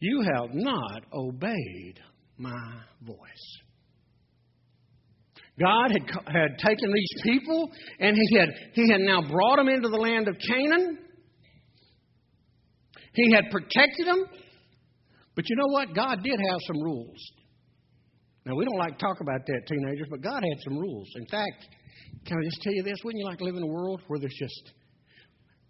you 0.00 0.22
have 0.22 0.50
not 0.52 1.02
obeyed 1.12 2.00
my 2.38 2.80
voice. 3.02 3.60
God 5.58 5.90
had, 5.90 6.02
had 6.26 6.58
taken 6.58 6.92
these 6.92 7.22
people, 7.22 7.70
and 7.98 8.16
he 8.16 8.38
had, 8.38 8.48
he 8.74 8.90
had 8.90 9.00
now 9.00 9.22
brought 9.22 9.56
them 9.56 9.68
into 9.68 9.88
the 9.88 9.96
land 9.96 10.28
of 10.28 10.36
Canaan. 10.38 10.98
He 13.14 13.32
had 13.32 13.44
protected 13.50 14.06
them. 14.06 14.26
But 15.36 15.48
you 15.48 15.56
know 15.56 15.68
what? 15.68 15.94
God 15.94 16.22
did 16.24 16.40
have 16.50 16.58
some 16.66 16.82
rules. 16.82 17.18
Now, 18.46 18.54
we 18.56 18.64
don't 18.64 18.78
like 18.78 18.98
to 18.98 19.04
talk 19.04 19.20
about 19.20 19.40
that, 19.46 19.66
teenagers, 19.68 20.06
but 20.10 20.22
God 20.22 20.42
had 20.42 20.62
some 20.64 20.78
rules. 20.78 21.08
In 21.16 21.26
fact, 21.26 21.66
can 22.24 22.38
I 22.38 22.44
just 22.44 22.62
tell 22.62 22.72
you 22.72 22.82
this? 22.82 22.96
Wouldn't 23.04 23.20
you 23.20 23.26
like 23.26 23.38
to 23.38 23.44
live 23.44 23.56
in 23.56 23.62
a 23.62 23.66
world 23.66 24.00
where 24.06 24.18
there's 24.18 24.36
just, 24.38 24.72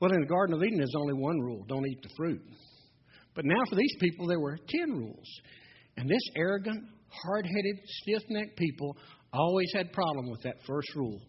well, 0.00 0.12
in 0.12 0.20
the 0.20 0.26
Garden 0.26 0.54
of 0.54 0.62
Eden, 0.62 0.78
there's 0.78 0.94
only 0.96 1.14
one 1.14 1.38
rule 1.40 1.64
don't 1.68 1.87
eat 1.87 2.02
the 2.02 2.11
fruit. 2.16 2.42
But 3.35 3.44
now 3.44 3.62
for 3.68 3.76
these 3.76 3.94
people, 3.99 4.26
there 4.26 4.40
were 4.40 4.58
10 4.68 4.92
rules. 4.92 5.26
And 5.96 6.08
this 6.08 6.23
arrogant, 6.37 6.85
hard 7.25 7.46
headed, 7.46 7.76
stiff 8.02 8.23
necked 8.28 8.56
people 8.56 8.96
always 9.32 9.70
had 9.75 9.92
problem 9.92 10.30
with 10.30 10.42
that 10.42 10.56
first 10.66 10.94
rule. 10.94 11.20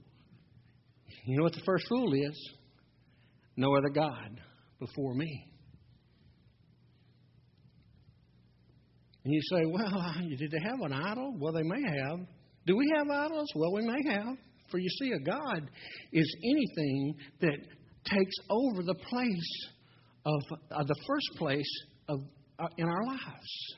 You 1.25 1.37
know 1.37 1.43
what 1.43 1.53
the 1.53 1.63
first 1.65 1.89
rule 1.89 2.13
is? 2.13 2.51
No 3.55 3.75
other 3.75 3.89
God 3.89 4.39
before 4.79 5.15
me. 5.15 5.45
And 9.27 9.33
you 9.33 9.41
say, 9.41 9.65
well, 9.65 10.13
did 10.39 10.51
they 10.51 10.59
have 10.63 10.79
an 10.79 10.93
idol? 10.93 11.35
Well, 11.37 11.51
they 11.51 11.61
may 11.61 11.81
have. 11.81 12.19
Do 12.65 12.77
we 12.77 12.89
have 12.95 13.09
idols? 13.09 13.49
Well, 13.55 13.73
we 13.73 13.81
may 13.81 14.01
have. 14.09 14.37
For 14.71 14.77
you 14.77 14.87
see, 15.01 15.11
a 15.11 15.19
God 15.19 15.69
is 16.13 16.35
anything 16.45 17.13
that 17.41 17.57
takes 18.05 18.35
over 18.49 18.83
the 18.83 18.95
place 18.95 19.67
of 20.25 20.41
uh, 20.71 20.81
the 20.81 20.95
first 21.05 21.27
place 21.35 21.69
of 22.07 22.21
uh, 22.57 22.67
in 22.77 22.87
our 22.87 23.05
lives. 23.05 23.75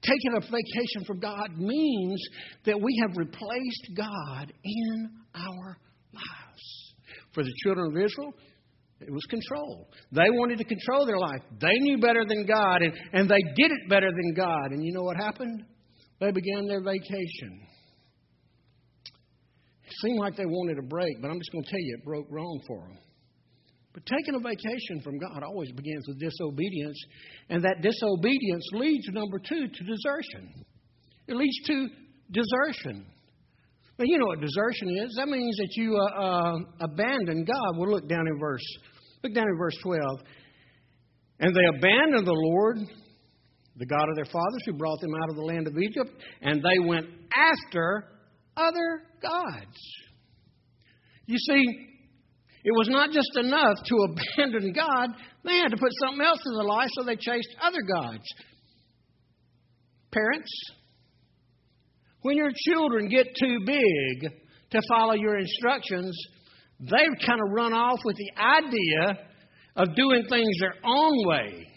taking 0.00 0.36
a 0.36 0.40
vacation 0.40 1.04
from 1.08 1.18
God 1.18 1.58
means 1.58 2.22
that 2.66 2.80
we 2.80 3.02
have 3.02 3.16
replaced 3.16 3.90
God 3.96 4.52
in 4.62 5.10
our 5.34 5.76
lives. 6.12 6.94
For 7.34 7.42
the 7.42 7.52
children 7.64 7.96
of 7.96 8.00
Israel, 8.00 8.32
it 9.00 9.12
was 9.12 9.24
control. 9.28 9.88
They 10.12 10.30
wanted 10.30 10.58
to 10.58 10.64
control 10.64 11.04
their 11.04 11.18
life. 11.18 11.42
They 11.60 11.78
knew 11.80 11.98
better 11.98 12.24
than 12.26 12.46
God, 12.46 12.82
and, 12.82 12.92
and 13.12 13.28
they 13.28 13.42
did 13.56 13.70
it 13.70 13.88
better 13.90 14.10
than 14.10 14.34
God. 14.34 14.72
And 14.72 14.82
you 14.82 14.92
know 14.92 15.02
what 15.02 15.16
happened? 15.16 15.64
They 16.18 16.30
began 16.30 16.66
their 16.66 16.82
vacation. 16.82 17.60
It 19.84 19.92
seemed 20.02 20.18
like 20.18 20.36
they 20.36 20.46
wanted 20.46 20.78
a 20.78 20.86
break, 20.86 21.20
but 21.20 21.30
I'm 21.30 21.38
just 21.38 21.52
going 21.52 21.64
to 21.64 21.70
tell 21.70 21.80
you, 21.80 21.96
it 21.98 22.04
broke 22.04 22.26
wrong 22.30 22.60
for 22.66 22.88
them. 22.88 22.98
But 23.92 24.04
taking 24.06 24.34
a 24.34 24.40
vacation 24.40 25.00
from 25.04 25.18
God 25.18 25.42
always 25.42 25.72
begins 25.72 26.06
with 26.08 26.18
disobedience, 26.18 26.98
and 27.48 27.62
that 27.62 27.82
disobedience 27.82 28.64
leads, 28.72 29.08
number 29.08 29.38
two, 29.38 29.68
to 29.68 29.84
desertion. 29.84 30.64
It 31.28 31.36
leads 31.36 31.56
to 31.66 31.88
desertion. 32.30 33.06
Now, 33.98 34.04
you 34.06 34.18
know 34.18 34.26
what 34.26 34.40
desertion 34.40 34.88
is. 35.04 35.14
That 35.16 35.28
means 35.28 35.56
that 35.56 35.70
you 35.72 35.96
uh, 35.96 36.20
uh, 36.20 36.58
abandon 36.80 37.44
God. 37.44 37.78
We'll 37.78 37.90
look 37.90 38.08
down 38.08 38.26
in 38.26 38.38
verse, 38.38 38.64
look 39.24 39.34
down 39.34 39.46
in 39.48 39.56
verse 39.58 39.76
12. 39.82 40.02
And 41.40 41.54
they 41.54 41.78
abandoned 41.78 42.26
the 42.26 42.32
Lord, 42.32 42.78
the 43.76 43.86
God 43.86 44.08
of 44.08 44.16
their 44.16 44.26
fathers, 44.26 44.62
who 44.66 44.74
brought 44.74 45.00
them 45.00 45.14
out 45.22 45.30
of 45.30 45.36
the 45.36 45.42
land 45.42 45.66
of 45.66 45.78
Egypt, 45.78 46.10
and 46.42 46.62
they 46.62 46.86
went 46.86 47.06
after 47.34 48.04
other 48.56 49.02
gods. 49.22 49.76
You 51.26 51.38
see, 51.38 51.64
it 52.64 52.72
was 52.72 52.88
not 52.88 53.12
just 53.12 53.30
enough 53.36 53.76
to 53.84 53.96
abandon 54.36 54.72
God, 54.72 55.10
they 55.44 55.56
had 55.56 55.68
to 55.68 55.76
put 55.76 55.92
something 56.02 56.24
else 56.24 56.40
in 56.44 56.54
their 56.54 56.64
life, 56.64 56.88
so 56.92 57.04
they 57.04 57.16
chased 57.16 57.54
other 57.62 57.80
gods. 57.80 58.24
Parents, 60.12 60.50
when 62.26 62.36
your 62.36 62.50
children 62.56 63.08
get 63.08 63.28
too 63.38 63.58
big 63.64 64.32
to 64.72 64.82
follow 64.88 65.12
your 65.12 65.38
instructions, 65.38 66.12
they've 66.80 67.24
kind 67.24 67.40
of 67.40 67.52
run 67.52 67.72
off 67.72 68.00
with 68.04 68.16
the 68.16 68.42
idea 68.42 69.18
of 69.76 69.94
doing 69.94 70.24
things 70.28 70.48
their 70.58 70.74
own 70.84 71.28
way. 71.28 71.68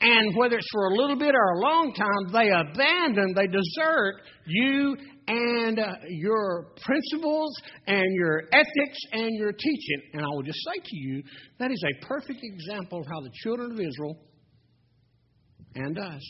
And 0.00 0.36
whether 0.36 0.56
it's 0.56 0.68
for 0.70 0.86
a 0.86 0.94
little 0.94 1.16
bit 1.16 1.34
or 1.34 1.50
a 1.54 1.60
long 1.60 1.92
time, 1.94 2.32
they 2.32 2.50
abandon, 2.50 3.34
they 3.34 3.48
desert 3.48 4.22
you 4.46 4.96
and 5.26 5.80
uh, 5.80 5.94
your 6.10 6.68
principles 6.84 7.52
and 7.88 8.14
your 8.14 8.42
ethics 8.52 8.98
and 9.10 9.30
your 9.36 9.50
teaching. 9.50 10.02
And 10.12 10.22
I 10.22 10.28
will 10.28 10.42
just 10.42 10.60
say 10.64 10.80
to 10.80 10.96
you, 10.96 11.24
that 11.58 11.72
is 11.72 11.84
a 11.84 12.06
perfect 12.06 12.38
example 12.40 13.00
of 13.00 13.06
how 13.06 13.20
the 13.20 13.30
children 13.42 13.72
of 13.72 13.80
Israel 13.80 14.16
and 15.74 15.98
us 15.98 16.22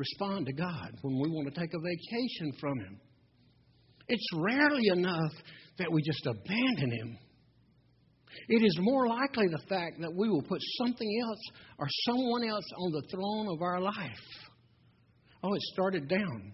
respond 0.00 0.46
to 0.46 0.52
God 0.52 0.98
when 1.02 1.20
we 1.20 1.28
want 1.28 1.52
to 1.52 1.60
take 1.60 1.70
a 1.74 1.78
vacation 1.78 2.52
from 2.58 2.78
Him. 2.80 3.00
It's 4.08 4.26
rarely 4.34 4.88
enough 4.88 5.32
that 5.78 5.92
we 5.92 6.02
just 6.02 6.26
abandon 6.26 6.90
Him. 6.90 7.18
It 8.48 8.64
is 8.64 8.78
more 8.80 9.08
likely 9.08 9.46
the 9.48 9.62
fact 9.68 10.00
that 10.00 10.12
we 10.16 10.28
will 10.28 10.42
put 10.42 10.60
something 10.78 11.22
else 11.28 11.40
or 11.78 11.86
someone 12.06 12.48
else 12.48 12.64
on 12.78 12.92
the 12.92 13.02
throne 13.10 13.48
of 13.54 13.60
our 13.60 13.80
life. 13.80 14.26
Oh, 15.42 15.52
it 15.52 15.62
started 15.74 16.08
down. 16.08 16.52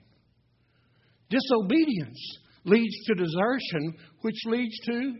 Disobedience 1.31 2.38
leads 2.65 2.97
to 3.07 3.15
desertion, 3.15 3.95
which 4.23 4.37
leads 4.47 4.76
to 4.87 5.15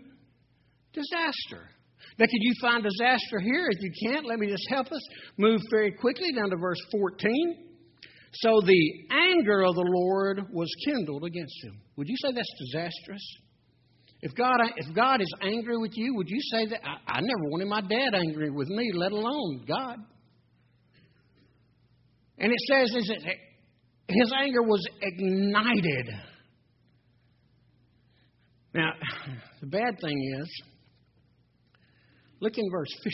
disaster. 0.93 1.69
Now, 2.19 2.27
could 2.27 2.41
you 2.41 2.55
find 2.61 2.83
disaster 2.83 3.41
here? 3.41 3.69
If 3.71 3.83
you 3.83 3.93
can't, 4.09 4.27
let 4.27 4.39
me 4.39 4.49
just 4.49 4.67
help 4.71 4.87
us 4.91 5.03
move 5.37 5.61
very 5.71 5.93
quickly 5.93 6.33
down 6.33 6.51
to 6.51 6.57
verse 6.57 6.81
14. 6.91 7.66
So 8.41 8.61
the 8.65 9.07
anger 9.11 9.63
of 9.63 9.75
the 9.75 9.87
Lord 9.87 10.47
was 10.53 10.69
kindled 10.85 11.25
against 11.25 11.55
him. 11.65 11.81
Would 11.97 12.09
you 12.09 12.17
say 12.23 12.33
that's 12.35 12.55
disastrous? 12.59 13.23
If 14.23 14.35
God, 14.35 14.57
if 14.77 14.95
God 14.95 15.21
is 15.21 15.33
angry 15.43 15.79
with 15.79 15.93
you, 15.95 16.15
would 16.17 16.29
you 16.29 16.41
say 16.51 16.67
that? 16.67 16.81
I, 16.85 17.19
I 17.19 17.21
never 17.21 17.51
wanted 17.51 17.69
my 17.69 17.81
dad 17.81 18.15
angry 18.15 18.51
with 18.51 18.69
me, 18.69 18.91
let 18.95 19.13
alone 19.13 19.65
God. 19.67 19.99
And 22.39 22.53
it 22.53 22.59
says 22.69 22.95
is 22.95 23.09
that 23.09 23.35
his 24.09 24.33
anger 24.39 24.63
was 24.63 24.85
ignited. 25.01 26.09
Now, 28.75 28.91
the 29.61 29.67
bad 29.67 29.95
thing 30.01 30.39
is, 30.41 30.63
look 32.41 32.53
in 32.57 32.65
verse 32.71 32.93
15. 33.03 33.13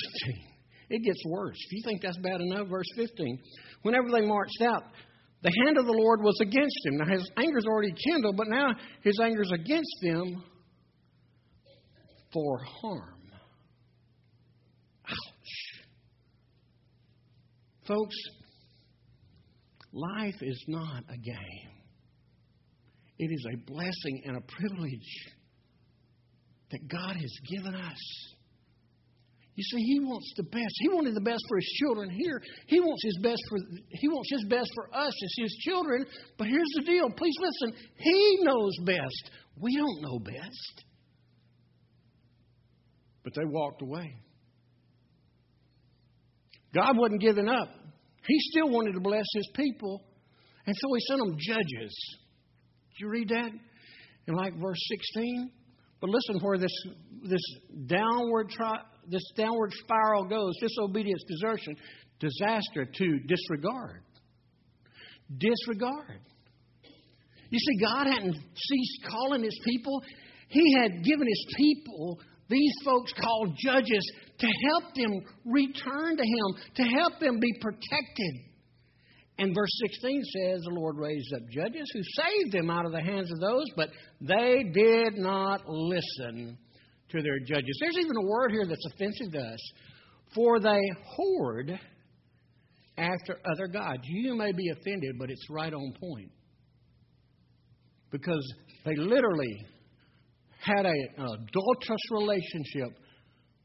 It 0.90 1.04
gets 1.04 1.22
worse. 1.26 1.56
If 1.56 1.72
you 1.72 1.82
think 1.84 2.02
that's 2.02 2.18
bad 2.18 2.40
enough, 2.40 2.68
verse 2.68 2.88
15. 2.96 3.38
Whenever 3.82 4.08
they 4.10 4.26
marched 4.26 4.60
out, 4.62 4.82
the 5.42 5.52
hand 5.64 5.76
of 5.76 5.86
the 5.86 5.92
Lord 5.92 6.22
was 6.22 6.38
against 6.40 6.78
him. 6.84 6.98
Now 6.98 7.06
his 7.06 7.28
anger's 7.36 7.66
already 7.66 7.92
kindled, 8.10 8.36
but 8.36 8.48
now 8.48 8.74
his 9.02 9.18
anger's 9.20 9.50
against 9.52 9.96
them 10.02 10.44
for 12.32 12.58
harm. 12.80 13.30
Ouch. 15.08 15.84
Folks, 17.86 18.16
life 19.92 20.40
is 20.40 20.64
not 20.68 21.04
a 21.08 21.16
game. 21.16 21.70
It 23.18 23.30
is 23.32 23.46
a 23.52 23.56
blessing 23.72 24.22
and 24.24 24.36
a 24.36 24.40
privilege 24.40 25.34
that 26.70 26.88
God 26.88 27.16
has 27.16 27.32
given 27.48 27.74
us. 27.74 27.98
You 29.54 29.64
see, 29.64 29.82
he 29.82 30.00
wants 30.00 30.32
the 30.36 30.44
best. 30.44 30.74
He 30.80 30.88
wanted 30.88 31.14
the 31.14 31.20
best 31.20 31.42
for 31.46 31.58
his 31.58 31.68
children 31.78 32.08
here. 32.08 32.40
He 32.68 32.80
wants 32.80 33.02
his 33.04 33.18
best 33.22 33.40
for 33.50 33.58
he 33.90 34.08
wants 34.08 34.30
his 34.30 34.44
best 34.48 34.70
for 34.74 34.88
us 34.96 35.12
as 35.12 35.34
his 35.36 35.52
children. 35.60 36.06
But 36.38 36.46
here's 36.46 36.72
the 36.76 36.84
deal. 36.84 37.10
Please 37.10 37.34
listen. 37.38 37.78
He 37.96 38.38
knows 38.42 38.72
best. 38.84 39.30
We 39.60 39.76
don't 39.76 40.00
know 40.00 40.18
best. 40.18 40.84
But 43.24 43.34
they 43.36 43.44
walked 43.44 43.82
away. 43.82 44.16
God 46.74 46.96
wasn't 46.96 47.20
giving 47.20 47.48
up. 47.48 47.68
He 48.26 48.38
still 48.50 48.70
wanted 48.70 48.92
to 48.94 49.00
bless 49.00 49.26
his 49.34 49.50
people. 49.54 50.02
And 50.64 50.74
so 50.74 50.88
he 50.94 51.00
sent 51.08 51.20
them 51.20 51.36
judges. 51.38 52.16
Did 52.90 53.00
you 53.00 53.08
read 53.10 53.28
that? 53.28 53.50
In 54.28 54.34
like 54.34 54.54
verse 54.54 54.78
16? 54.88 55.50
But 56.00 56.08
listen 56.08 56.40
where 56.40 56.58
this 56.58 56.72
this 57.24 57.42
downward 57.86 58.48
tri- 58.50 58.82
this 59.08 59.22
downward 59.36 59.72
spiral 59.84 60.24
goes 60.24 60.54
disobedience, 60.60 61.22
desertion, 61.28 61.76
disaster 62.20 62.84
to 62.84 63.18
disregard. 63.26 64.02
Disregard. 65.38 66.20
You 67.50 67.58
see, 67.58 67.84
God 67.84 68.06
hadn't 68.06 68.34
ceased 68.34 69.04
calling 69.10 69.42
his 69.42 69.58
people, 69.64 70.02
He 70.48 70.74
had 70.74 71.04
given 71.04 71.26
his 71.26 71.46
people, 71.56 72.18
these 72.48 72.72
folks 72.84 73.12
called 73.12 73.56
judges, 73.56 74.12
to 74.38 74.46
help 74.46 74.94
them 74.94 75.20
return 75.44 76.16
to 76.16 76.22
Him, 76.22 76.62
to 76.76 76.82
help 76.82 77.18
them 77.20 77.40
be 77.40 77.52
protected. 77.60 78.52
And 79.38 79.54
verse 79.54 79.70
16 79.86 80.22
says, 80.24 80.60
The 80.62 80.74
Lord 80.74 80.96
raised 80.98 81.32
up 81.34 81.48
judges 81.50 81.90
who 81.92 82.00
saved 82.02 82.52
them 82.52 82.70
out 82.70 82.84
of 82.84 82.92
the 82.92 83.00
hands 83.00 83.30
of 83.32 83.40
those, 83.40 83.64
but 83.76 83.88
they 84.20 84.64
did 84.72 85.14
not 85.16 85.62
listen 85.66 86.58
to 87.12 87.22
their 87.22 87.38
judges. 87.40 87.78
There's 87.80 88.04
even 88.04 88.16
a 88.16 88.26
word 88.26 88.50
here 88.50 88.66
that's 88.66 88.86
offensive 88.94 89.32
to 89.32 89.38
us. 89.38 89.72
For 90.34 90.60
they 90.60 90.80
whored 91.18 91.78
after 92.96 93.38
other 93.50 93.66
gods. 93.66 94.00
You 94.04 94.34
may 94.34 94.52
be 94.52 94.68
offended, 94.70 95.16
but 95.18 95.30
it's 95.30 95.46
right 95.50 95.72
on 95.72 95.94
point. 96.00 96.30
Because 98.10 98.52
they 98.84 98.96
literally 98.96 99.66
had 100.58 100.86
a, 100.86 100.90
an 100.90 101.46
adulterous 101.48 102.10
relationship 102.10 102.98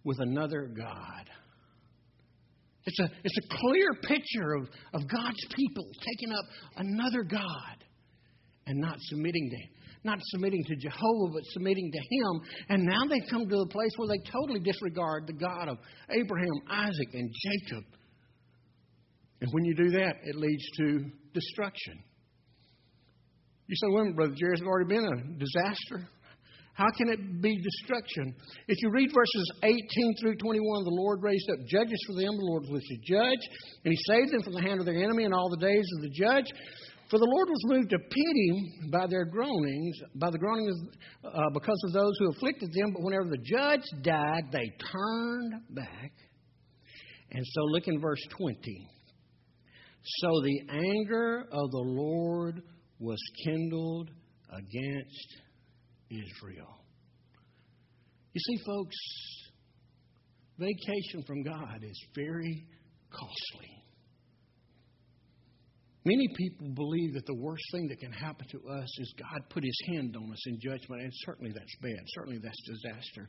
with 0.03 0.17
another 0.19 0.71
God. 0.75 1.25
It's 2.85 2.99
a, 2.99 3.09
it's 3.23 3.37
a 3.37 3.57
clear 3.57 3.89
picture 4.03 4.53
of, 4.55 4.69
of 4.93 5.07
God's 5.09 5.45
people 5.53 5.85
taking 5.99 6.33
up 6.33 6.45
another 6.77 7.23
God 7.23 7.83
and 8.65 8.79
not 8.79 8.95
submitting 8.99 9.49
to 9.49 9.57
Him 9.57 9.69
not 10.03 10.19
submitting 10.21 10.63
to 10.65 10.75
Jehovah, 10.75 11.33
but 11.33 11.43
submitting 11.45 11.91
to 11.91 11.99
Him. 11.99 12.41
And 12.69 12.85
now 12.85 13.01
they've 13.09 13.29
come 13.29 13.47
to 13.47 13.57
a 13.57 13.67
place 13.67 13.91
where 13.97 14.07
they 14.07 14.31
totally 14.31 14.59
disregard 14.59 15.27
the 15.27 15.33
God 15.33 15.69
of 15.69 15.77
Abraham, 16.09 16.53
Isaac, 16.69 17.09
and 17.13 17.31
Jacob. 17.33 17.83
And 19.41 19.51
when 19.51 19.65
you 19.65 19.75
do 19.75 19.89
that, 19.91 20.15
it 20.23 20.35
leads 20.35 20.63
to 20.77 21.05
destruction. 21.33 22.03
You 23.67 23.75
say, 23.75 23.87
well, 23.91 24.11
Brother 24.13 24.35
Jerry, 24.37 24.53
it's 24.53 24.61
already 24.61 24.87
been 24.87 25.05
a 25.05 25.37
disaster. 25.37 26.09
How 26.73 26.87
can 26.95 27.09
it 27.09 27.41
be 27.41 27.57
destruction? 27.57 28.35
If 28.67 28.77
you 28.83 28.91
read 28.91 29.09
verses 29.11 29.51
18 29.63 29.81
through 30.21 30.35
21, 30.37 30.83
the 30.83 30.91
Lord 30.91 31.23
raised 31.23 31.49
up 31.49 31.65
judges 31.67 31.99
for 32.05 32.13
them. 32.13 32.37
The 32.37 32.45
Lord 32.45 32.63
was 32.69 32.83
the 32.87 32.97
judge, 33.01 33.43
and 33.83 33.91
He 33.91 33.97
saved 34.13 34.31
them 34.31 34.43
from 34.43 34.53
the 34.53 34.61
hand 34.61 34.79
of 34.79 34.85
their 34.85 35.03
enemy 35.03 35.23
in 35.23 35.33
all 35.33 35.49
the 35.49 35.57
days 35.57 35.85
of 35.97 36.03
the 36.03 36.09
judge. 36.09 36.45
For 37.09 37.19
the 37.19 37.25
Lord 37.25 37.47
was 37.47 37.61
moved 37.65 37.89
to 37.91 37.99
pity 37.99 38.89
by 38.91 39.07
their 39.07 39.23
groanings, 39.23 39.97
by 40.15 40.29
the 40.29 40.37
groanings 40.37 40.75
uh, 41.23 41.49
because 41.53 41.81
of 41.87 41.93
those 41.93 42.13
who 42.19 42.31
afflicted 42.31 42.73
them. 42.73 42.91
But 42.93 43.03
whenever 43.03 43.29
the 43.29 43.37
judge 43.37 43.83
died, 44.01 44.43
they 44.51 44.69
turned 44.91 45.53
back. 45.69 46.11
And 47.31 47.45
so 47.45 47.61
look 47.63 47.87
in 47.87 48.01
verse 48.01 48.21
20. 48.37 48.87
So 50.03 50.41
the 50.41 50.61
anger 50.69 51.47
of 51.51 51.71
the 51.71 51.83
Lord 51.85 52.61
was 52.99 53.19
kindled 53.45 54.09
against 54.49 55.37
Israel. 56.09 56.83
You 58.33 58.41
see, 58.41 58.63
folks, 58.65 58.95
vacation 60.57 61.23
from 61.25 61.43
God 61.43 61.83
is 61.83 61.99
very 62.15 62.65
costly. 63.11 63.86
Many 66.07 66.29
people 66.37 66.69
believe 66.69 67.15
that 67.15 67.25
the 67.25 67.35
worst 67.35 67.63
thing 67.73 67.89
that 67.89 67.99
can 67.99 68.13
happen 68.13 68.47
to 68.51 68.59
us 68.69 68.87
is 68.99 69.13
God 69.19 69.41
put 69.49 69.61
his 69.61 69.77
hand 69.91 70.15
on 70.15 70.31
us 70.31 70.47
in 70.47 70.57
judgment, 70.57 71.01
and 71.01 71.11
certainly 71.25 71.51
that's 71.51 71.75
bad. 71.81 71.99
Certainly 72.15 72.39
that's 72.41 72.63
disaster. 72.63 73.27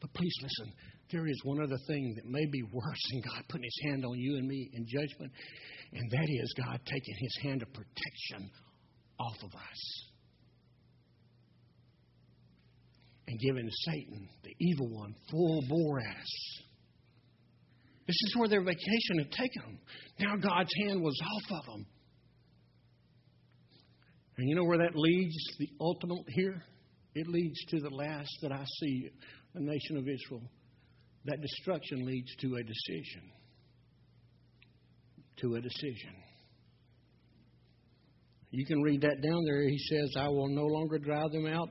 But 0.00 0.12
please 0.12 0.34
listen, 0.42 0.74
there 1.12 1.28
is 1.28 1.40
one 1.44 1.62
other 1.62 1.78
thing 1.86 2.14
that 2.16 2.26
may 2.26 2.44
be 2.46 2.64
worse 2.72 2.98
than 3.12 3.20
God 3.30 3.44
putting 3.48 3.62
his 3.62 3.80
hand 3.84 4.04
on 4.04 4.18
you 4.18 4.38
and 4.38 4.48
me 4.48 4.68
in 4.74 4.86
judgment, 4.88 5.30
and 5.92 6.10
that 6.10 6.26
is 6.28 6.54
God 6.66 6.80
taking 6.84 7.14
his 7.16 7.38
hand 7.44 7.62
of 7.62 7.68
protection 7.72 8.50
off 9.20 9.36
of 9.44 9.54
us 9.54 10.04
and 13.28 13.38
giving 13.38 13.70
Satan, 13.70 14.28
the 14.42 14.54
evil 14.58 14.88
one, 14.88 15.14
full 15.30 15.62
bore 15.68 16.00
at 16.00 16.16
us. 16.16 16.62
This 18.08 18.16
is 18.26 18.36
where 18.36 18.48
their 18.48 18.62
vacation 18.62 19.18
had 19.18 19.30
taken 19.30 19.62
them. 19.62 19.78
Now 20.18 20.34
God's 20.34 20.72
hand 20.88 21.02
was 21.02 21.16
off 21.22 21.60
of 21.60 21.66
them. 21.66 21.86
And 24.38 24.48
you 24.48 24.54
know 24.54 24.64
where 24.64 24.78
that 24.78 24.94
leads, 24.94 25.34
the 25.58 25.68
ultimate 25.80 26.24
here? 26.28 26.62
It 27.14 27.26
leads 27.26 27.58
to 27.70 27.80
the 27.80 27.88
last 27.88 28.30
that 28.42 28.52
I 28.52 28.64
see, 28.80 29.10
the 29.54 29.60
nation 29.60 29.96
of 29.96 30.06
Israel. 30.06 30.42
That 31.24 31.40
destruction 31.40 32.04
leads 32.04 32.34
to 32.36 32.56
a 32.56 32.62
decision. 32.62 33.30
To 35.38 35.54
a 35.54 35.60
decision. 35.60 36.14
You 38.50 38.66
can 38.66 38.82
read 38.82 39.00
that 39.00 39.22
down 39.22 39.44
there. 39.44 39.62
He 39.68 39.78
says, 39.78 40.14
I 40.18 40.28
will 40.28 40.48
no 40.48 40.66
longer 40.66 40.98
drive 40.98 41.32
them 41.32 41.46
out 41.46 41.70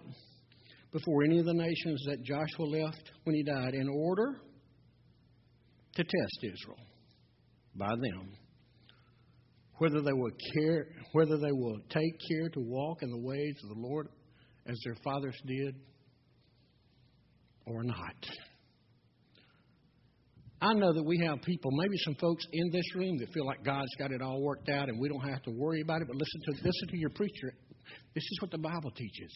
before 0.91 1.23
any 1.23 1.39
of 1.39 1.45
the 1.45 1.53
nations 1.53 2.03
that 2.07 2.23
Joshua 2.23 2.65
left 2.65 3.11
when 3.23 3.35
he 3.35 3.43
died 3.43 3.73
in 3.73 3.87
order 3.87 4.41
to 5.95 6.03
test 6.03 6.39
Israel 6.41 6.79
by 7.75 7.89
them 7.89 8.29
whether 9.77 10.01
they 10.01 10.13
will 10.13 10.31
care 10.53 10.87
whether 11.11 11.37
they 11.37 11.51
will 11.51 11.79
take 11.89 12.13
care 12.29 12.49
to 12.49 12.59
walk 12.59 13.01
in 13.01 13.09
the 13.09 13.17
ways 13.17 13.55
of 13.63 13.69
the 13.69 13.81
Lord 13.81 14.07
as 14.67 14.77
their 14.83 14.95
fathers 15.03 15.35
did 15.45 15.75
or 17.65 17.83
not. 17.83 18.15
I 20.61 20.73
know 20.73 20.93
that 20.93 21.03
we 21.03 21.19
have 21.25 21.41
people, 21.41 21.69
maybe 21.73 21.95
some 21.97 22.15
folks 22.15 22.45
in 22.51 22.71
this 22.71 22.95
room 22.95 23.17
that 23.19 23.31
feel 23.33 23.45
like 23.45 23.63
God's 23.63 23.93
got 23.99 24.11
it 24.11 24.21
all 24.21 24.41
worked 24.41 24.69
out 24.69 24.89
and 24.89 24.99
we 24.99 25.09
don't 25.09 25.27
have 25.29 25.43
to 25.43 25.51
worry 25.51 25.81
about 25.81 26.01
it, 26.01 26.07
but 26.07 26.15
listen 26.15 26.41
to 26.45 26.51
listen 26.63 26.87
to 26.89 26.97
your 26.97 27.11
preacher. 27.11 27.53
This 28.13 28.23
is 28.23 28.37
what 28.41 28.51
the 28.51 28.57
Bible 28.57 28.91
teaches. 28.95 29.31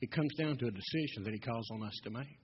It 0.00 0.10
comes 0.12 0.30
down 0.38 0.58
to 0.58 0.66
a 0.66 0.70
decision 0.70 1.24
that 1.24 1.32
he 1.32 1.38
calls 1.38 1.66
on 1.72 1.84
us 1.84 1.94
to 2.04 2.10
make. 2.10 2.38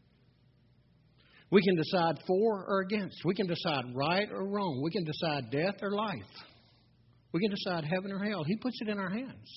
We 1.50 1.62
can 1.62 1.76
decide 1.76 2.16
for 2.26 2.64
or 2.66 2.80
against. 2.82 3.24
We 3.24 3.34
can 3.34 3.46
decide 3.46 3.84
right 3.94 4.28
or 4.32 4.48
wrong. 4.48 4.80
We 4.82 4.90
can 4.90 5.04
decide 5.04 5.50
death 5.50 5.82
or 5.82 5.90
life. 5.90 6.49
We 7.32 7.40
can 7.40 7.50
decide 7.50 7.84
heaven 7.84 8.12
or 8.12 8.24
hell. 8.24 8.44
He 8.44 8.56
puts 8.56 8.76
it 8.80 8.88
in 8.88 8.98
our 8.98 9.10
hands. 9.10 9.48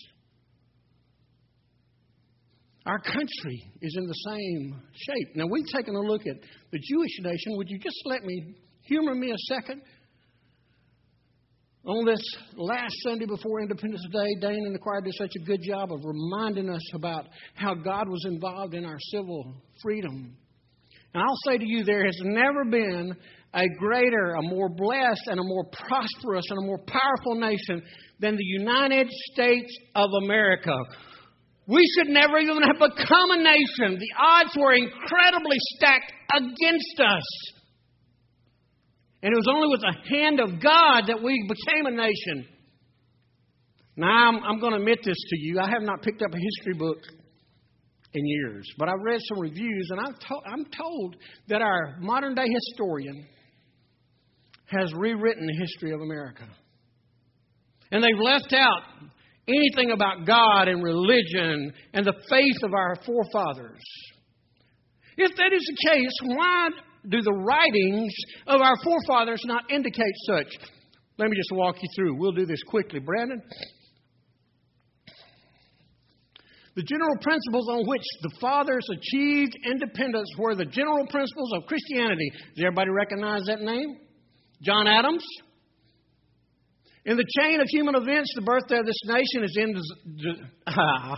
Our 2.86 3.00
country 3.00 3.72
is 3.82 3.96
in 3.98 4.06
the 4.06 4.14
same 4.28 4.82
shape. 4.94 5.36
Now, 5.36 5.46
we've 5.50 5.66
taken 5.74 5.96
a 5.96 6.02
look 6.02 6.22
at 6.28 6.36
the 6.72 6.80
Jewish 6.80 7.20
nation. 7.22 7.58
Would 7.58 7.70
you 7.70 7.80
just 7.80 7.96
let 8.06 8.24
me 8.24 8.56
humor 8.82 9.16
me 9.16 9.32
a 9.32 9.38
second? 9.56 9.82
On 11.86 12.06
this 12.06 12.22
last 12.56 12.94
Sunday 13.04 13.26
before 13.26 13.62
Independence 13.62 14.06
Day, 14.12 14.36
Dane 14.40 14.66
and 14.66 14.76
the 14.76 14.80
choir 14.80 15.02
did 15.02 15.14
such 15.16 15.32
a 15.36 15.46
good 15.46 15.62
job 15.62 15.92
of 15.92 16.00
reminding 16.04 16.70
us 16.70 16.94
about 16.94 17.28
how 17.56 17.74
God 17.74 18.08
was 18.08 18.24
involved 18.26 18.74
in 18.74 18.86
our 18.86 18.98
civil 19.12 19.54
freedom. 19.82 20.38
And 21.14 21.24
I'll 21.24 21.38
say 21.46 21.58
to 21.58 21.66
you, 21.66 21.84
there 21.84 22.06
has 22.06 22.18
never 22.24 22.66
been 22.66 23.16
a 23.54 23.66
greater, 23.78 24.34
a 24.34 24.42
more 24.42 24.70
blessed, 24.70 25.28
and 25.28 25.40
a 25.40 25.44
more 25.44 25.66
prosperous, 25.66 26.46
and 26.50 26.64
a 26.64 26.66
more 26.66 26.80
powerful 26.80 27.36
nation 27.36 27.84
than 28.20 28.36
the 28.36 28.44
United 28.44 29.08
States 29.32 29.78
of 29.96 30.10
America. 30.24 30.76
We 31.68 31.82
should 31.96 32.10
never 32.10 32.40
even 32.40 32.62
have 32.64 32.80
become 32.80 33.32
a 33.32 33.38
nation. 33.38 34.00
The 34.00 34.14
odds 34.20 34.58
were 34.58 34.74
incredibly 34.74 35.58
stacked 35.76 36.12
against 36.36 37.00
us. 37.00 37.24
And 39.22 39.32
it 39.32 39.38
was 39.38 39.48
only 39.54 39.70
with 39.70 39.82
the 39.82 40.18
hand 40.18 40.40
of 40.42 40.62
God 40.62 41.08
that 41.08 41.24
we 41.24 41.48
became 41.48 41.86
a 41.86 41.92
nation. 41.92 42.48
Now, 43.96 44.30
I'm, 44.30 44.44
I'm 44.44 44.60
going 44.60 44.74
to 44.74 44.80
admit 44.80 45.00
this 45.06 45.16
to 45.16 45.40
you. 45.40 45.60
I 45.60 45.70
have 45.70 45.84
not 45.84 46.02
picked 46.02 46.22
up 46.24 46.34
a 46.34 46.38
history 46.38 46.74
book 46.74 46.98
in 48.14 48.26
years, 48.26 48.68
but 48.78 48.90
I've 48.90 49.02
read 49.04 49.20
some 49.28 49.40
reviews, 49.40 49.90
and 49.90 50.00
I've 50.00 50.20
to- 50.20 50.50
I'm 50.50 50.66
told 50.66 51.16
that 51.48 51.62
our 51.62 51.98
modern 52.00 52.36
day 52.36 52.46
historian 52.48 53.26
has 54.68 54.94
rewritten 54.94 55.46
the 55.46 55.58
history 55.60 55.92
of 55.92 56.02
America. 56.02 56.48
And 57.92 58.04
they've 58.04 58.20
left 58.20 58.54
out 58.54 58.82
anything 59.48 59.92
about 59.92 60.26
God 60.26 60.68
and 60.68 60.84
religion 60.84 61.74
and 61.94 62.06
the 62.06 62.14
faith 62.30 62.64
of 62.64 62.74
our 62.74 62.96
forefathers. 63.06 63.82
If 65.18 65.36
that 65.36 65.54
is 65.54 65.62
the 65.62 65.92
case, 65.92 66.12
why 66.24 66.70
do 67.08 67.22
the 67.22 67.34
writings 67.34 68.14
of 68.48 68.62
our 68.62 68.76
forefathers 68.84 69.42
not 69.46 69.72
indicate 69.72 70.16
such? 70.26 70.48
Let 71.18 71.30
me 71.30 71.38
just 71.38 71.52
walk 71.52 71.76
you 71.82 71.90
through. 71.96 72.16
We'll 72.18 72.32
do 72.32 72.46
this 72.46 72.64
quickly. 72.64 73.00
Brandon? 73.00 73.42
The 76.76 76.84
general 76.84 77.16
principles 77.22 77.70
on 77.70 77.86
which 77.86 78.02
the 78.22 78.32
fathers 78.42 78.86
achieved 78.90 79.56
independence 79.66 80.30
were 80.40 80.56
the 80.56 80.66
general 80.66 81.06
principles 81.08 81.54
of 81.54 81.68
Christianity. 81.68 82.32
Does 82.56 82.66
everybody 82.66 82.90
recognize 82.90 83.46
that 83.46 83.62
name? 83.62 83.98
John 84.64 84.88
Adams. 84.88 85.24
In 87.06 87.18
the 87.18 87.26
chain 87.42 87.60
of 87.60 87.68
human 87.70 87.96
events, 87.96 88.32
the 88.34 88.42
birthday 88.42 88.80
of 88.80 88.86
this 88.86 89.02
nation 89.06 89.44
is, 89.44 89.58
uh, 90.66 91.16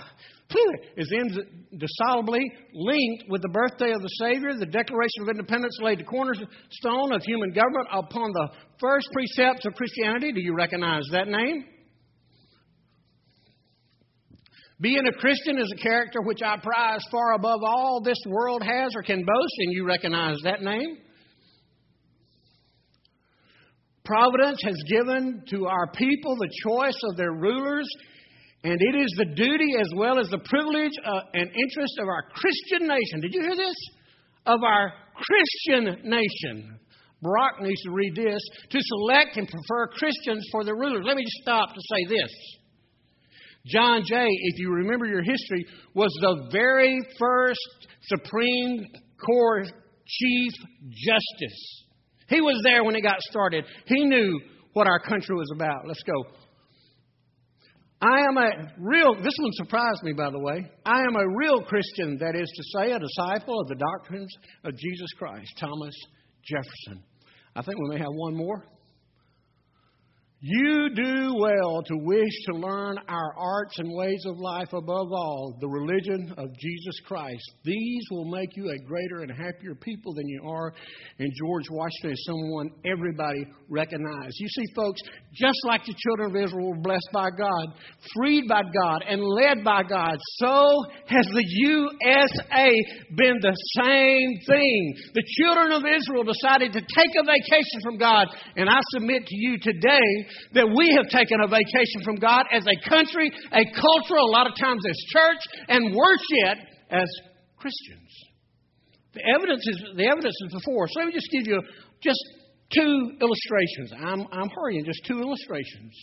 is 0.98 1.14
indissolubly 1.14 2.42
linked 2.74 3.30
with 3.30 3.42
the 3.42 3.50
birthday 3.50 3.92
of 3.92 4.02
the 4.02 4.10
Savior. 4.20 4.58
The 4.58 4.66
Declaration 4.66 5.22
of 5.22 5.30
Independence 5.30 5.78
laid 5.82 6.00
the 6.00 6.04
cornerstone 6.04 7.14
of 7.14 7.22
human 7.24 7.54
government 7.54 7.88
upon 7.94 8.32
the 8.34 8.50
first 8.82 9.08
precepts 9.14 9.66
of 9.66 9.74
Christianity. 9.76 10.34
Do 10.34 10.42
you 10.42 10.56
recognize 10.56 11.04
that 11.12 11.28
name? 11.28 11.66
Being 14.82 15.08
a 15.08 15.12
Christian 15.14 15.58
is 15.58 15.72
a 15.74 15.82
character 15.82 16.22
which 16.22 16.40
I 16.44 16.58
prize 16.58 17.02
far 17.10 17.34
above 17.34 17.62
all 17.64 18.02
this 18.04 18.18
world 18.28 18.62
has 18.62 18.92
or 18.94 19.04
can 19.04 19.24
boast, 19.24 19.54
and 19.60 19.72
you 19.72 19.86
recognize 19.86 20.38
that 20.44 20.62
name. 20.62 20.98
Providence 24.04 24.60
has 24.64 24.76
given 24.90 25.44
to 25.50 25.66
our 25.66 25.88
people 25.94 26.36
the 26.36 26.50
choice 26.64 27.00
of 27.10 27.16
their 27.16 27.32
rulers, 27.32 27.88
and 28.64 28.78
it 28.80 29.02
is 29.02 29.14
the 29.18 29.34
duty 29.34 29.76
as 29.80 29.88
well 29.96 30.20
as 30.20 30.28
the 30.30 30.40
privilege 30.40 30.92
uh, 31.06 31.22
and 31.34 31.50
interest 31.50 31.94
of 32.00 32.08
our 32.08 32.24
Christian 32.34 32.88
nation. 32.88 33.22
Did 33.22 33.34
you 33.34 33.42
hear 33.42 33.56
this? 33.56 33.76
Of 34.46 34.62
our 34.62 34.92
Christian 35.16 36.04
nation. 36.04 36.80
Brock 37.22 37.62
needs 37.62 37.82
to 37.84 37.92
read 37.92 38.14
this 38.16 38.42
to 38.70 38.80
select 38.80 39.38
and 39.38 39.48
prefer 39.48 39.88
Christians 39.88 40.46
for 40.52 40.64
their 40.66 40.76
rulers. 40.76 41.04
Let 41.08 41.16
me 41.16 41.24
just 41.24 41.42
stop 41.42 41.74
to 41.74 41.82
say 41.82 42.06
this. 42.10 42.32
John 43.66 44.04
Jay, 44.06 44.28
if 44.30 44.60
you 44.60 44.72
remember 44.72 45.06
your 45.06 45.24
history, 45.24 45.66
was 45.94 46.12
the 46.22 46.50
very 46.52 47.00
first 47.20 47.88
Supreme 48.02 48.86
Court 49.26 49.68
Chief 50.06 50.52
Justice. 50.90 51.84
He 52.28 52.42
was 52.42 52.62
there 52.64 52.84
when 52.84 52.96
it 52.96 53.02
got 53.02 53.20
started. 53.22 53.66
He 53.86 54.06
knew 54.06 54.40
what 54.74 54.88
our 54.88 55.00
country 55.00 55.36
was 55.36 55.52
about. 55.54 55.88
Let's 55.88 56.04
go. 56.04 56.14
I 58.02 58.20
am 58.20 58.38
a 58.38 58.72
real, 58.78 59.16
this 59.16 59.34
one 59.40 59.52
surprised 59.54 60.04
me, 60.04 60.14
by 60.14 60.30
the 60.30 60.40
way. 60.40 60.70
I 60.86 61.00
am 61.00 61.16
a 61.16 61.36
real 61.38 61.62
Christian, 61.64 62.18
that 62.20 62.36
is 62.36 62.52
to 62.56 62.64
say, 62.78 62.92
a 62.92 63.00
disciple 63.00 63.60
of 63.60 63.68
the 63.68 63.76
doctrines 63.76 64.32
of 64.64 64.76
Jesus 64.78 65.10
Christ, 65.18 65.50
Thomas 65.58 65.96
Jefferson. 66.44 67.04
I 67.56 67.62
think 67.62 67.78
we 67.80 67.96
may 67.96 68.00
have 68.00 68.12
one 68.12 68.36
more. 68.36 68.64
You 70.42 70.90
do 70.94 71.34
well 71.40 71.82
to 71.86 71.96
wish 72.04 72.34
to 72.48 72.58
learn 72.58 72.98
our 73.08 73.34
arts 73.38 73.80
and 73.80 73.96
ways 73.96 74.22
of 74.28 74.38
life 74.38 74.74
above 74.74 75.08
all, 75.12 75.58
the 75.62 75.68
religion 75.68 76.34
of 76.38 76.54
Jesus 76.60 77.00
Christ. 77.08 77.42
These 77.64 78.04
will 78.12 78.26
make 78.26 78.50
you 78.58 78.70
a 78.70 78.86
greater 78.86 79.22
and 79.22 79.32
happier 79.32 79.76
people 79.76 80.14
than 80.14 80.28
you 80.28 80.42
are. 80.46 80.74
And 81.20 81.32
George 81.40 81.70
Washington 81.72 82.12
is 82.12 82.26
someone 82.26 82.70
everybody 82.86 83.46
recognized. 83.70 84.36
You 84.38 84.50
see, 84.50 84.66
folks, 84.76 85.02
just 85.34 85.58
like 85.66 85.86
the 85.86 85.96
children 85.98 86.36
of 86.36 86.44
Israel 86.44 86.70
were 86.72 86.82
blessed 86.82 87.10
by 87.14 87.30
God, 87.38 87.68
freed 88.14 88.44
by 88.50 88.62
God, 88.62 89.04
and 89.08 89.24
led 89.24 89.64
by 89.64 89.84
God, 89.84 90.18
so 90.36 90.84
has 91.08 91.26
the 91.34 91.46
USA 91.46 92.70
been 93.16 93.40
the 93.40 93.56
same 93.82 94.30
thing. 94.46 94.96
The 95.14 95.24
children 95.42 95.72
of 95.72 95.84
Israel 95.88 96.26
decided 96.26 96.74
to 96.74 96.82
take 96.82 97.14
a 97.18 97.26
vacation 97.26 97.80
from 97.84 97.98
God, 97.98 98.28
and 98.58 98.70
I 98.70 98.80
submit 98.92 99.26
to 99.26 99.36
you 99.36 99.58
today 99.60 100.25
that 100.54 100.68
we 100.68 100.94
have 100.98 101.10
taken 101.10 101.42
a 101.42 101.48
vacation 101.48 102.04
from 102.04 102.16
God 102.16 102.46
as 102.52 102.64
a 102.66 102.90
country, 102.90 103.32
a 103.52 103.64
culture, 103.74 104.20
a 104.20 104.32
lot 104.32 104.48
of 104.48 104.54
times 104.60 104.84
as 104.88 104.98
church, 105.14 105.42
and 105.70 105.96
worse 105.96 106.26
yet, 106.46 106.58
as 106.90 107.08
Christians. 107.58 108.12
The 109.14 109.22
evidence 109.34 109.64
is 109.68 109.84
the 109.96 110.08
evidence 110.08 110.36
is 110.46 110.54
before. 110.54 110.88
So 110.90 111.00
let 111.00 111.08
me 111.08 111.14
just 111.14 111.32
give 111.32 111.48
you 111.48 111.62
just 112.04 112.20
two 112.74 113.12
illustrations. 113.22 113.94
I'm, 113.98 114.28
I'm 114.32 114.50
hurrying, 114.50 114.84
just 114.86 115.06
two 115.08 115.20
illustrations. 115.20 115.94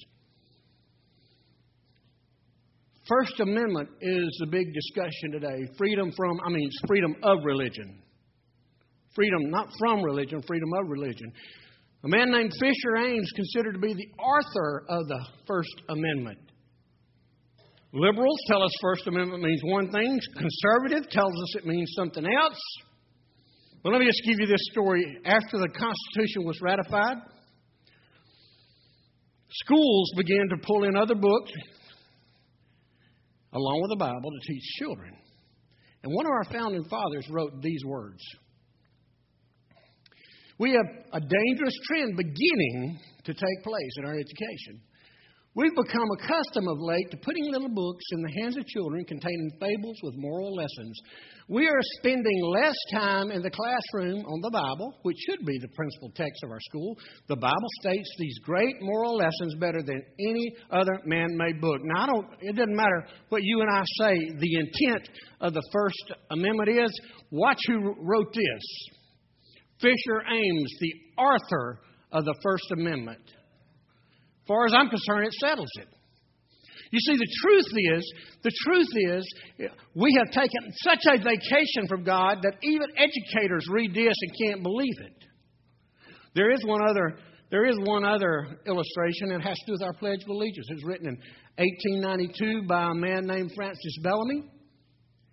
First 3.08 3.40
Amendment 3.40 3.90
is 4.00 4.36
the 4.40 4.46
big 4.46 4.72
discussion 4.72 5.32
today. 5.32 5.66
Freedom 5.76 6.10
from, 6.16 6.40
I 6.46 6.50
mean, 6.50 6.70
freedom 6.86 7.16
of 7.22 7.38
religion. 7.44 8.00
Freedom 9.14 9.50
not 9.50 9.68
from 9.78 10.02
religion, 10.02 10.40
freedom 10.46 10.70
of 10.72 10.88
religion. 10.88 11.32
A 12.04 12.08
man 12.08 12.32
named 12.32 12.52
Fisher 12.58 12.96
Ames 12.96 13.30
considered 13.36 13.74
to 13.74 13.78
be 13.78 13.94
the 13.94 14.08
author 14.20 14.84
of 14.88 15.06
the 15.06 15.24
First 15.46 15.82
Amendment. 15.88 16.38
Liberals 17.92 18.38
tell 18.48 18.62
us 18.62 18.72
First 18.80 19.06
Amendment 19.06 19.42
means 19.42 19.60
one 19.62 19.90
thing. 19.92 20.18
Conservative 20.34 21.08
tells 21.10 21.32
us 21.32 21.56
it 21.56 21.66
means 21.66 21.92
something 21.94 22.24
else. 22.24 22.60
But 23.84 23.92
let 23.92 24.00
me 24.00 24.06
just 24.06 24.22
give 24.24 24.40
you 24.40 24.46
this 24.46 24.66
story. 24.72 25.04
After 25.24 25.58
the 25.58 25.68
Constitution 25.68 26.44
was 26.44 26.60
ratified, 26.60 27.18
schools 29.50 30.10
began 30.16 30.48
to 30.48 30.56
pull 30.66 30.84
in 30.84 30.96
other 30.96 31.14
books 31.14 31.52
along 33.52 33.80
with 33.82 33.90
the 33.90 33.96
Bible 33.96 34.30
to 34.30 34.52
teach 34.52 34.62
children. 34.80 35.12
And 36.02 36.12
one 36.12 36.26
of 36.26 36.32
our 36.32 36.44
founding 36.44 36.84
fathers 36.88 37.28
wrote 37.30 37.62
these 37.62 37.84
words 37.84 38.22
We 40.62 40.70
have 40.70 40.86
a 41.12 41.18
dangerous 41.18 41.74
trend 41.88 42.16
beginning 42.16 43.00
to 43.24 43.34
take 43.34 43.64
place 43.64 43.94
in 43.98 44.04
our 44.04 44.14
education. 44.14 44.80
We've 45.56 45.74
become 45.74 46.08
accustomed 46.16 46.68
of 46.68 46.78
late 46.78 47.10
to 47.10 47.16
putting 47.16 47.50
little 47.50 47.68
books 47.68 48.04
in 48.12 48.22
the 48.22 48.32
hands 48.40 48.56
of 48.56 48.64
children 48.68 49.04
containing 49.04 49.50
fables 49.60 49.96
with 50.04 50.14
moral 50.14 50.54
lessons. 50.54 50.96
We 51.48 51.66
are 51.66 51.80
spending 51.98 52.44
less 52.44 52.76
time 52.92 53.32
in 53.32 53.42
the 53.42 53.50
classroom 53.50 54.24
on 54.24 54.40
the 54.40 54.52
Bible, 54.52 54.94
which 55.02 55.16
should 55.26 55.44
be 55.44 55.58
the 55.58 55.74
principal 55.74 56.12
text 56.14 56.44
of 56.44 56.52
our 56.52 56.60
school. 56.60 56.96
The 57.26 57.36
Bible 57.36 57.68
states 57.80 58.08
these 58.20 58.38
great 58.44 58.76
moral 58.82 59.16
lessons 59.16 59.56
better 59.58 59.82
than 59.82 60.00
any 60.20 60.54
other 60.70 60.96
man 61.04 61.36
made 61.36 61.60
book. 61.60 61.80
Now, 61.82 62.04
I 62.04 62.06
don't, 62.06 62.26
it 62.40 62.54
doesn't 62.54 62.76
matter 62.76 63.08
what 63.30 63.42
you 63.42 63.62
and 63.62 63.68
I 63.68 63.82
say, 63.98 64.14
the 64.38 64.54
intent 64.60 65.08
of 65.40 65.54
the 65.54 65.68
First 65.72 66.20
Amendment 66.30 66.68
is. 66.68 67.00
Watch 67.32 67.58
who 67.66 67.96
wrote 67.98 68.32
this 68.32 69.01
Fisher 69.82 70.22
Ames, 70.30 70.72
the 70.80 70.94
author 71.18 71.80
of 72.12 72.24
the 72.24 72.34
First 72.42 72.70
Amendment. 72.72 73.20
As 73.26 74.46
far 74.46 74.66
as 74.66 74.74
I'm 74.74 74.88
concerned, 74.88 75.26
it 75.26 75.32
settles 75.34 75.70
it. 75.80 75.88
You 76.92 77.00
see, 77.00 77.16
the 77.16 77.36
truth 77.42 77.96
is, 77.96 78.12
the 78.42 78.52
truth 78.64 78.88
is, 78.94 79.26
we 79.94 80.14
have 80.18 80.30
taken 80.30 80.72
such 80.82 81.00
a 81.06 81.16
vacation 81.16 81.88
from 81.88 82.04
God 82.04 82.38
that 82.42 82.58
even 82.62 82.86
educators 82.96 83.66
read 83.70 83.94
this 83.94 84.14
and 84.20 84.32
can't 84.46 84.62
believe 84.62 84.98
it. 85.00 85.24
There 86.34 86.50
is 86.50 86.62
one 86.66 86.80
other, 86.86 87.16
there 87.50 87.64
is 87.64 87.78
one 87.80 88.04
other 88.04 88.58
illustration 88.66 89.30
that 89.30 89.40
has 89.42 89.56
to 89.56 89.66
do 89.66 89.72
with 89.72 89.82
our 89.82 89.94
Pledge 89.94 90.22
of 90.22 90.28
Allegiance. 90.28 90.66
It 90.68 90.74
was 90.74 90.84
written 90.84 91.08
in 91.08 91.16
1892 91.56 92.66
by 92.68 92.90
a 92.90 92.94
man 92.94 93.26
named 93.26 93.52
Francis 93.54 93.98
Bellamy. 94.02 94.42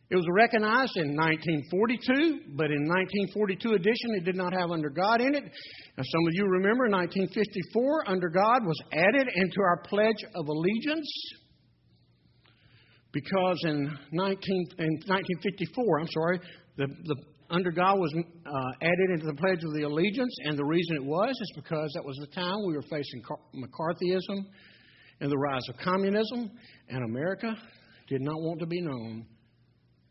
It 0.09 0.15
was 0.15 0.25
recognized 0.33 0.97
in 0.97 1.13
1942, 1.13 2.57
but 2.57 2.73
in 2.73 2.89
1942 2.89 3.73
edition, 3.73 4.09
it 4.17 4.25
did 4.25 4.35
not 4.35 4.53
have 4.53 4.71
under 4.71 4.89
God 4.89 5.21
in 5.21 5.35
it. 5.35 5.43
Now, 5.43 6.03
some 6.03 6.25
of 6.25 6.33
you 6.33 6.45
remember 6.45 6.89
1954, 6.89 8.09
under 8.09 8.29
God 8.29 8.65
was 8.65 8.81
added 8.91 9.27
into 9.35 9.61
our 9.61 9.83
Pledge 9.85 10.25
of 10.33 10.47
Allegiance 10.47 11.11
because 13.11 13.61
in, 13.65 13.85
19, 14.11 14.67
in 14.79 14.93
1954, 15.05 15.99
I'm 15.99 16.07
sorry, 16.07 16.39
the, 16.77 16.87
the 16.87 17.15
under 17.51 17.71
God 17.71 17.99
was 17.99 18.13
uh, 18.17 18.71
added 18.81 19.09
into 19.13 19.27
the 19.27 19.35
Pledge 19.35 19.63
of 19.63 19.73
the 19.73 19.83
Allegiance, 19.83 20.35
and 20.45 20.57
the 20.57 20.65
reason 20.65 20.95
it 20.95 21.05
was 21.05 21.29
is 21.29 21.51
because 21.55 21.91
that 21.93 22.03
was 22.03 22.17
the 22.17 22.33
time 22.33 22.57
we 22.65 22.73
were 22.73 22.83
facing 22.89 23.21
McCarthyism 23.53 24.45
and 25.21 25.31
the 25.31 25.37
rise 25.37 25.67
of 25.69 25.77
communism, 25.83 26.49
and 26.89 27.03
America 27.03 27.55
did 28.07 28.21
not 28.21 28.41
want 28.41 28.59
to 28.59 28.65
be 28.65 28.81
known 28.81 29.25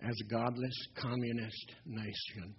as 0.03 0.15
a 0.21 0.31
godless 0.31 0.87
communist 0.97 1.75
nation. 1.87 2.55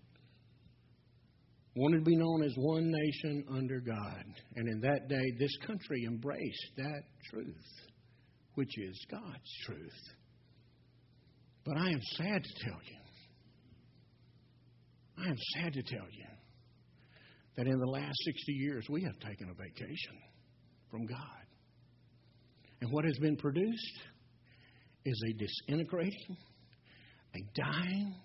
Wanted 1.75 1.99
to 1.99 2.06
be 2.06 2.15
known 2.15 2.43
as 2.43 2.54
one 2.58 2.91
nation 2.91 3.45
under 3.56 3.80
God. 3.80 4.23
And 4.56 4.67
in 4.67 4.82
that 4.82 5.08
day, 5.08 5.32
this 5.39 5.56
country 5.65 6.04
embraced 6.06 6.71
that 6.78 7.04
truth, 7.32 7.89
which 8.56 8.78
is 8.78 9.06
God's 9.10 9.52
truth. 9.65 10.02
But 11.65 11.78
I 11.78 11.89
am 11.89 12.02
sad 12.17 12.43
to 12.43 12.65
tell 12.65 12.80
you, 12.84 12.97
I 15.23 15.28
am 15.28 15.38
sad 15.56 15.73
to 15.73 15.84
tell 15.84 16.08
you 16.12 16.25
that 17.56 17.67
in 17.67 17.78
the 17.78 17.86
last 17.86 18.15
60 18.25 18.52
years 18.54 18.86
we 18.89 19.04
have 19.04 19.19
taken 19.19 19.49
a 19.49 19.54
vacation 19.54 20.17
from 20.89 21.06
God. 21.06 21.45
And 22.82 22.91
what 22.91 23.06
has 23.06 23.17
been 23.19 23.36
produced 23.36 23.99
is 25.06 25.23
a 25.28 25.34
disintegrating, 25.34 26.38
a 27.35 27.39
dying, 27.55 28.15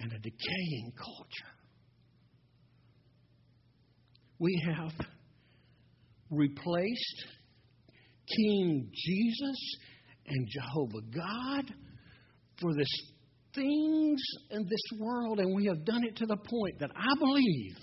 and 0.00 0.12
a 0.12 0.18
decaying 0.18 0.92
culture. 0.96 1.52
We 4.38 4.62
have 4.66 4.92
replaced 6.30 7.24
King 8.36 8.90
Jesus 8.94 9.76
and 10.26 10.48
Jehovah 10.48 11.06
God 11.14 11.74
for 12.60 12.72
the 12.72 12.86
things 13.54 14.20
in 14.50 14.62
this 14.62 14.98
world, 15.00 15.40
and 15.40 15.54
we 15.54 15.66
have 15.66 15.84
done 15.84 16.04
it 16.04 16.16
to 16.16 16.26
the 16.26 16.36
point 16.36 16.78
that 16.78 16.90
I 16.96 17.18
believe 17.18 17.76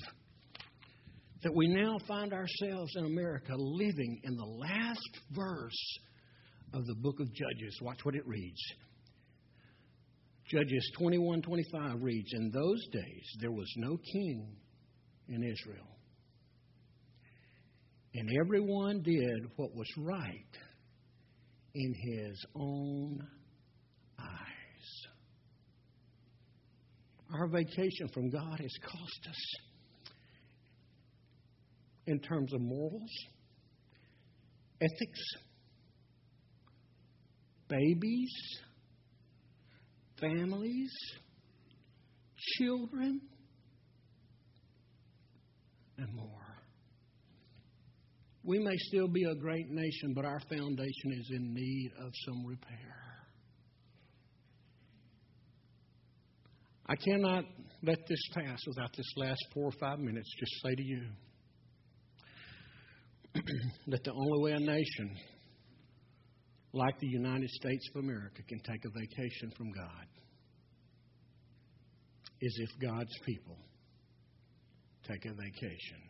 that 1.43 1.53
we 1.53 1.67
now 1.67 1.97
find 2.07 2.33
ourselves 2.33 2.91
in 2.95 3.05
America 3.05 3.53
living 3.55 4.19
in 4.23 4.35
the 4.35 4.45
last 4.45 5.19
verse 5.31 5.99
of 6.73 6.85
the 6.85 6.95
book 6.95 7.19
of 7.19 7.27
Judges. 7.27 7.77
Watch 7.81 7.99
what 8.03 8.15
it 8.15 8.25
reads. 8.25 8.59
Judges 10.49 10.89
21 10.97 11.41
25 11.41 12.01
reads, 12.01 12.31
In 12.33 12.51
those 12.51 12.87
days 12.93 13.25
there 13.41 13.51
was 13.51 13.71
no 13.75 13.97
king 14.13 14.55
in 15.27 15.43
Israel, 15.43 15.87
and 18.13 18.29
everyone 18.41 19.01
did 19.01 19.45
what 19.57 19.75
was 19.75 19.87
right 19.97 20.57
in 21.75 21.93
his 21.93 22.45
own 22.55 23.27
eyes. 24.17 25.07
Our 27.33 27.47
vacation 27.49 28.07
from 28.13 28.29
God 28.29 28.57
has 28.57 28.71
cost 28.83 29.27
us 29.29 29.55
in 32.05 32.19
terms 32.19 32.53
of 32.53 32.61
morals, 32.61 33.11
ethics, 34.81 35.19
babies 37.67 38.31
families, 40.19 40.91
children, 42.57 43.21
and 45.97 46.13
more. 46.15 46.27
We 48.43 48.59
may 48.59 48.77
still 48.77 49.07
be 49.07 49.23
a 49.25 49.35
great 49.35 49.69
nation, 49.69 50.13
but 50.15 50.23
our 50.25 50.39
foundation 50.49 51.11
is 51.11 51.31
in 51.31 51.53
need 51.53 51.91
of 51.99 52.11
some 52.25 52.45
repair. 52.45 52.97
I 56.89 56.95
cannot 56.95 57.43
let 57.83 58.07
this 58.07 58.21
pass 58.33 58.59
without 58.67 58.95
this 58.95 59.11
last 59.17 59.45
four 59.53 59.65
or 59.65 59.73
five 59.79 59.99
minutes 59.99 60.33
just 60.39 60.51
say 60.63 60.75
to 60.75 60.83
you 60.83 61.01
that 63.87 64.03
the 64.05 64.11
only 64.11 64.43
way 64.43 64.51
a 64.53 64.59
nation 64.59 65.15
like 66.73 66.99
the 66.99 67.07
United 67.07 67.49
States 67.49 67.89
of 67.93 68.03
America 68.03 68.41
can 68.47 68.59
take 68.59 68.83
a 68.85 68.89
vacation 68.89 69.51
from 69.57 69.71
God 69.71 70.07
is 72.41 72.59
if 72.59 72.69
God's 72.81 73.17
people 73.25 73.57
take 75.07 75.25
a 75.25 75.33
vacation 75.33 76.01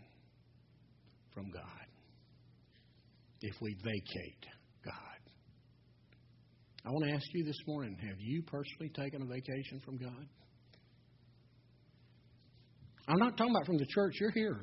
from 1.33 1.51
God. 1.51 1.85
If 3.41 3.55
we 3.61 3.75
vacate 3.83 4.45
God. 4.83 4.93
I 6.85 6.89
want 6.89 7.05
to 7.05 7.11
ask 7.11 7.25
you 7.33 7.45
this 7.45 7.59
morning 7.67 7.95
have 8.01 8.17
you 8.19 8.41
personally 8.43 8.89
taken 8.95 9.21
a 9.21 9.25
vacation 9.25 9.79
from 9.85 9.97
God? 9.97 10.25
I'm 13.07 13.19
not 13.19 13.37
talking 13.37 13.53
about 13.53 13.65
from 13.65 13.77
the 13.77 13.85
church, 13.93 14.15
you're 14.19 14.31
here. 14.31 14.59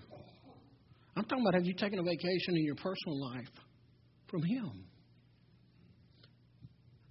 I'm 1.16 1.24
talking 1.24 1.44
about 1.44 1.54
have 1.54 1.64
you 1.64 1.74
taken 1.74 1.98
a 1.98 2.02
vacation 2.02 2.56
in 2.56 2.64
your 2.64 2.74
personal 2.74 3.20
life 3.20 3.48
from 4.28 4.42
Him? 4.42 4.84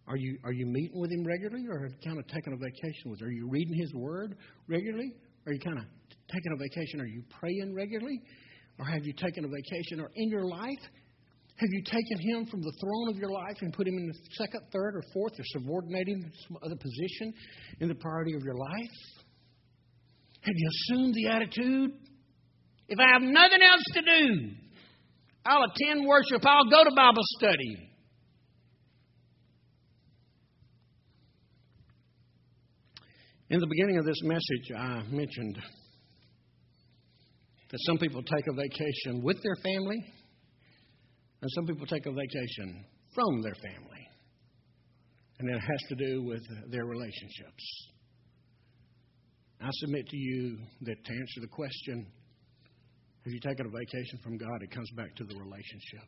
Are 0.08 0.18
you, 0.18 0.38
are 0.44 0.52
you 0.52 0.66
meeting 0.66 1.00
with 1.00 1.12
him 1.12 1.24
regularly 1.24 1.66
or 1.70 1.80
have 1.84 1.92
you 1.92 2.04
kind 2.06 2.20
of 2.20 2.28
taken 2.28 2.54
a 2.54 2.58
vacation 2.58 3.10
with 3.12 3.22
him? 3.22 3.28
Are 3.28 3.32
you 3.32 3.48
reading 3.50 3.74
his 3.74 3.94
word 3.94 4.36
regularly? 4.68 5.14
Are 5.48 5.54
you 5.54 5.60
kind 5.60 5.80
of 5.80 5.86
taking 6.32 6.52
a 6.54 6.58
vacation? 6.58 7.00
Are 7.00 7.06
you 7.06 7.24
praying 7.40 7.74
regularly? 7.74 8.22
Or 8.80 8.86
have 8.86 9.06
you 9.06 9.14
taken 9.14 9.46
a 9.46 9.48
vacation? 9.48 10.02
Or 10.02 10.12
in 10.16 10.30
your 10.30 10.46
life, 10.46 10.84
Have 11.58 11.70
you 11.72 11.84
taken 11.84 12.20
him 12.20 12.46
from 12.48 12.62
the 12.62 12.74
throne 12.82 13.10
of 13.10 13.18
your 13.18 13.30
life 13.30 13.58
and 13.62 13.72
put 13.72 13.88
him 13.88 13.94
in 13.96 14.08
the 14.08 14.18
second, 14.38 14.62
third, 14.72 14.96
or 14.96 15.04
fourth, 15.14 15.34
or 15.38 15.44
subordinating 15.54 16.24
some 16.48 16.58
other 16.66 16.76
position 16.76 17.34
in 17.80 17.88
the 17.88 17.96
priority 17.96 18.34
of 18.34 18.42
your 18.44 18.56
life? 18.56 18.96
Have 20.42 20.56
you 20.56 20.70
assumed 20.70 21.14
the 21.14 21.28
attitude? 21.28 21.92
If 22.90 23.00
I 23.00 23.08
have 23.14 23.22
nothing 23.22 23.62
else 23.62 23.84
to 23.94 24.02
do, 24.02 24.52
I'll 25.46 25.64
attend 25.64 26.08
worship, 26.08 26.42
I'll 26.46 26.70
go 26.70 26.84
to 26.84 26.92
Bible 26.96 27.24
study. 27.38 27.90
In 33.50 33.60
the 33.60 33.68
beginning 33.68 33.98
of 33.98 34.06
this 34.06 34.22
message, 34.24 34.72
I 34.78 35.04
mentioned 35.12 35.58
that 37.70 37.80
some 37.86 37.98
people 37.98 38.24
take 38.24 38.46
a 38.48 38.54
vacation 38.54 39.22
with 39.22 39.38
their 39.44 39.56
family 39.58 39.98
and 41.42 41.52
some 41.52 41.66
people 41.66 41.86
take 41.86 42.06
a 42.06 42.12
vacation 42.12 42.86
from 43.14 43.42
their 43.42 43.56
family. 43.56 44.08
And 45.40 45.50
it 45.50 45.60
has 45.60 45.82
to 45.90 45.96
do 45.96 46.24
with 46.24 46.42
their 46.72 46.86
relationships. 46.86 47.90
I 49.60 49.70
submit 49.72 50.08
to 50.08 50.18
you 50.18 50.58
that 50.82 51.04
to 51.04 51.12
answer 51.12 51.42
the 51.42 51.48
question, 51.48 52.08
have 53.26 53.34
you 53.34 53.40
taken 53.42 53.66
a 53.66 53.70
vacation 53.70 54.20
from 54.24 54.38
God, 54.38 54.62
it 54.62 54.72
comes 54.72 54.90
back 54.96 55.14
to 55.16 55.24
the 55.26 55.36
relationship. 55.36 56.08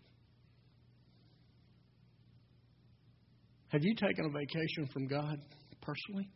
Have 3.69 3.83
you 3.83 3.93
taken 3.95 4.25
a 4.25 4.29
vacation 4.29 4.87
from 4.93 5.07
God 5.07 5.37
personally? 5.81 6.29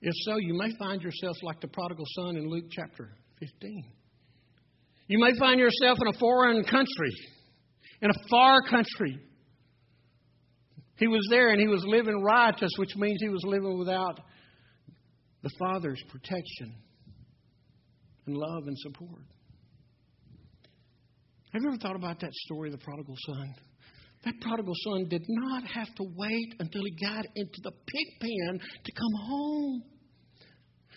If 0.00 0.14
so, 0.24 0.36
you 0.36 0.54
may 0.54 0.70
find 0.78 1.02
yourself 1.02 1.36
like 1.42 1.60
the 1.60 1.68
prodigal 1.68 2.04
son 2.16 2.36
in 2.36 2.48
Luke 2.48 2.66
chapter 2.70 3.10
15. 3.40 3.84
You 5.08 5.18
may 5.18 5.36
find 5.38 5.58
yourself 5.58 5.98
in 6.00 6.14
a 6.14 6.18
foreign 6.18 6.62
country 6.64 7.12
in 8.00 8.10
a 8.10 8.28
far 8.30 8.62
country. 8.62 9.18
He 10.96 11.06
was 11.06 11.26
there 11.30 11.50
and 11.50 11.60
he 11.60 11.66
was 11.66 11.84
living 11.86 12.22
righteous, 12.22 12.70
which 12.76 12.94
means 12.96 13.18
he 13.20 13.28
was 13.28 13.42
living 13.44 13.78
without 13.78 14.20
the 15.42 15.50
Father's 15.58 16.02
protection 16.10 16.74
and 18.26 18.36
love 18.36 18.64
and 18.66 18.76
support. 18.78 19.22
Have 21.52 21.62
you 21.62 21.68
ever 21.68 21.78
thought 21.78 21.96
about 21.96 22.20
that 22.20 22.32
story 22.32 22.68
of 22.68 22.78
the 22.78 22.84
prodigal 22.84 23.16
son? 23.26 23.54
That 24.24 24.34
prodigal 24.40 24.74
son 24.84 25.08
did 25.08 25.22
not 25.28 25.64
have 25.64 25.94
to 25.96 26.04
wait 26.16 26.54
until 26.58 26.82
he 26.84 26.90
got 27.04 27.24
into 27.36 27.60
the 27.62 27.70
pig 27.70 28.06
pen 28.20 28.60
to 28.84 28.92
come 28.92 29.26
home. 29.26 29.82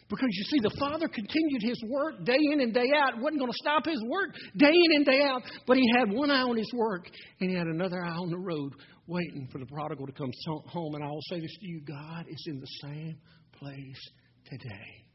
Because 0.09 0.27
you 0.29 0.43
see, 0.43 0.59
the 0.59 0.75
father 0.77 1.07
continued 1.07 1.61
his 1.61 1.81
work 1.87 2.25
day 2.25 2.37
in 2.51 2.59
and 2.59 2.73
day 2.73 2.91
out. 2.97 3.21
wasn't 3.21 3.39
going 3.39 3.51
to 3.51 3.57
stop 3.61 3.85
his 3.85 4.03
work 4.09 4.35
day 4.57 4.73
in 4.73 4.95
and 4.95 5.05
day 5.05 5.21
out. 5.23 5.41
But 5.65 5.77
he 5.77 5.89
had 5.97 6.11
one 6.11 6.29
eye 6.29 6.41
on 6.41 6.57
his 6.57 6.69
work 6.73 7.07
and 7.39 7.49
he 7.49 7.55
had 7.55 7.67
another 7.67 8.03
eye 8.03 8.17
on 8.17 8.29
the 8.29 8.37
road, 8.37 8.73
waiting 9.07 9.47
for 9.49 9.59
the 9.59 9.65
prodigal 9.67 10.05
to 10.07 10.11
come 10.11 10.31
home. 10.67 10.95
And 10.95 11.03
I 11.03 11.07
will 11.07 11.23
say 11.29 11.39
this 11.39 11.57
to 11.61 11.65
you 11.65 11.81
God 11.87 12.25
is 12.27 12.43
in 12.47 12.59
the 12.59 12.67
same 12.83 13.15
place 13.57 14.01
today. 14.49 15.05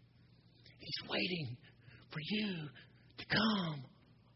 He's 0.78 1.10
waiting 1.10 1.56
for 2.10 2.20
you 2.22 2.54
to 3.18 3.24
come 3.26 3.84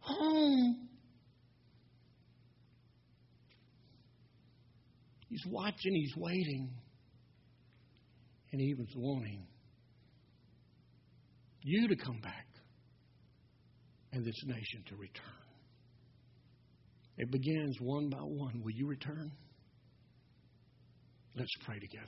home. 0.00 0.89
He's 5.30 5.46
watching, 5.46 5.94
he's 5.94 6.16
waiting, 6.16 6.68
and 8.52 8.60
he 8.60 8.74
was 8.74 8.88
wanting 8.96 9.46
you 11.62 11.88
to 11.88 11.96
come 11.96 12.20
back 12.20 12.46
and 14.12 14.24
this 14.24 14.42
nation 14.44 14.82
to 14.88 14.96
return. 14.96 15.24
It 17.16 17.30
begins 17.30 17.76
one 17.80 18.08
by 18.08 18.18
one. 18.18 18.62
Will 18.64 18.72
you 18.72 18.88
return? 18.88 19.30
Let's 21.36 21.52
pray 21.64 21.78
together. 21.78 22.06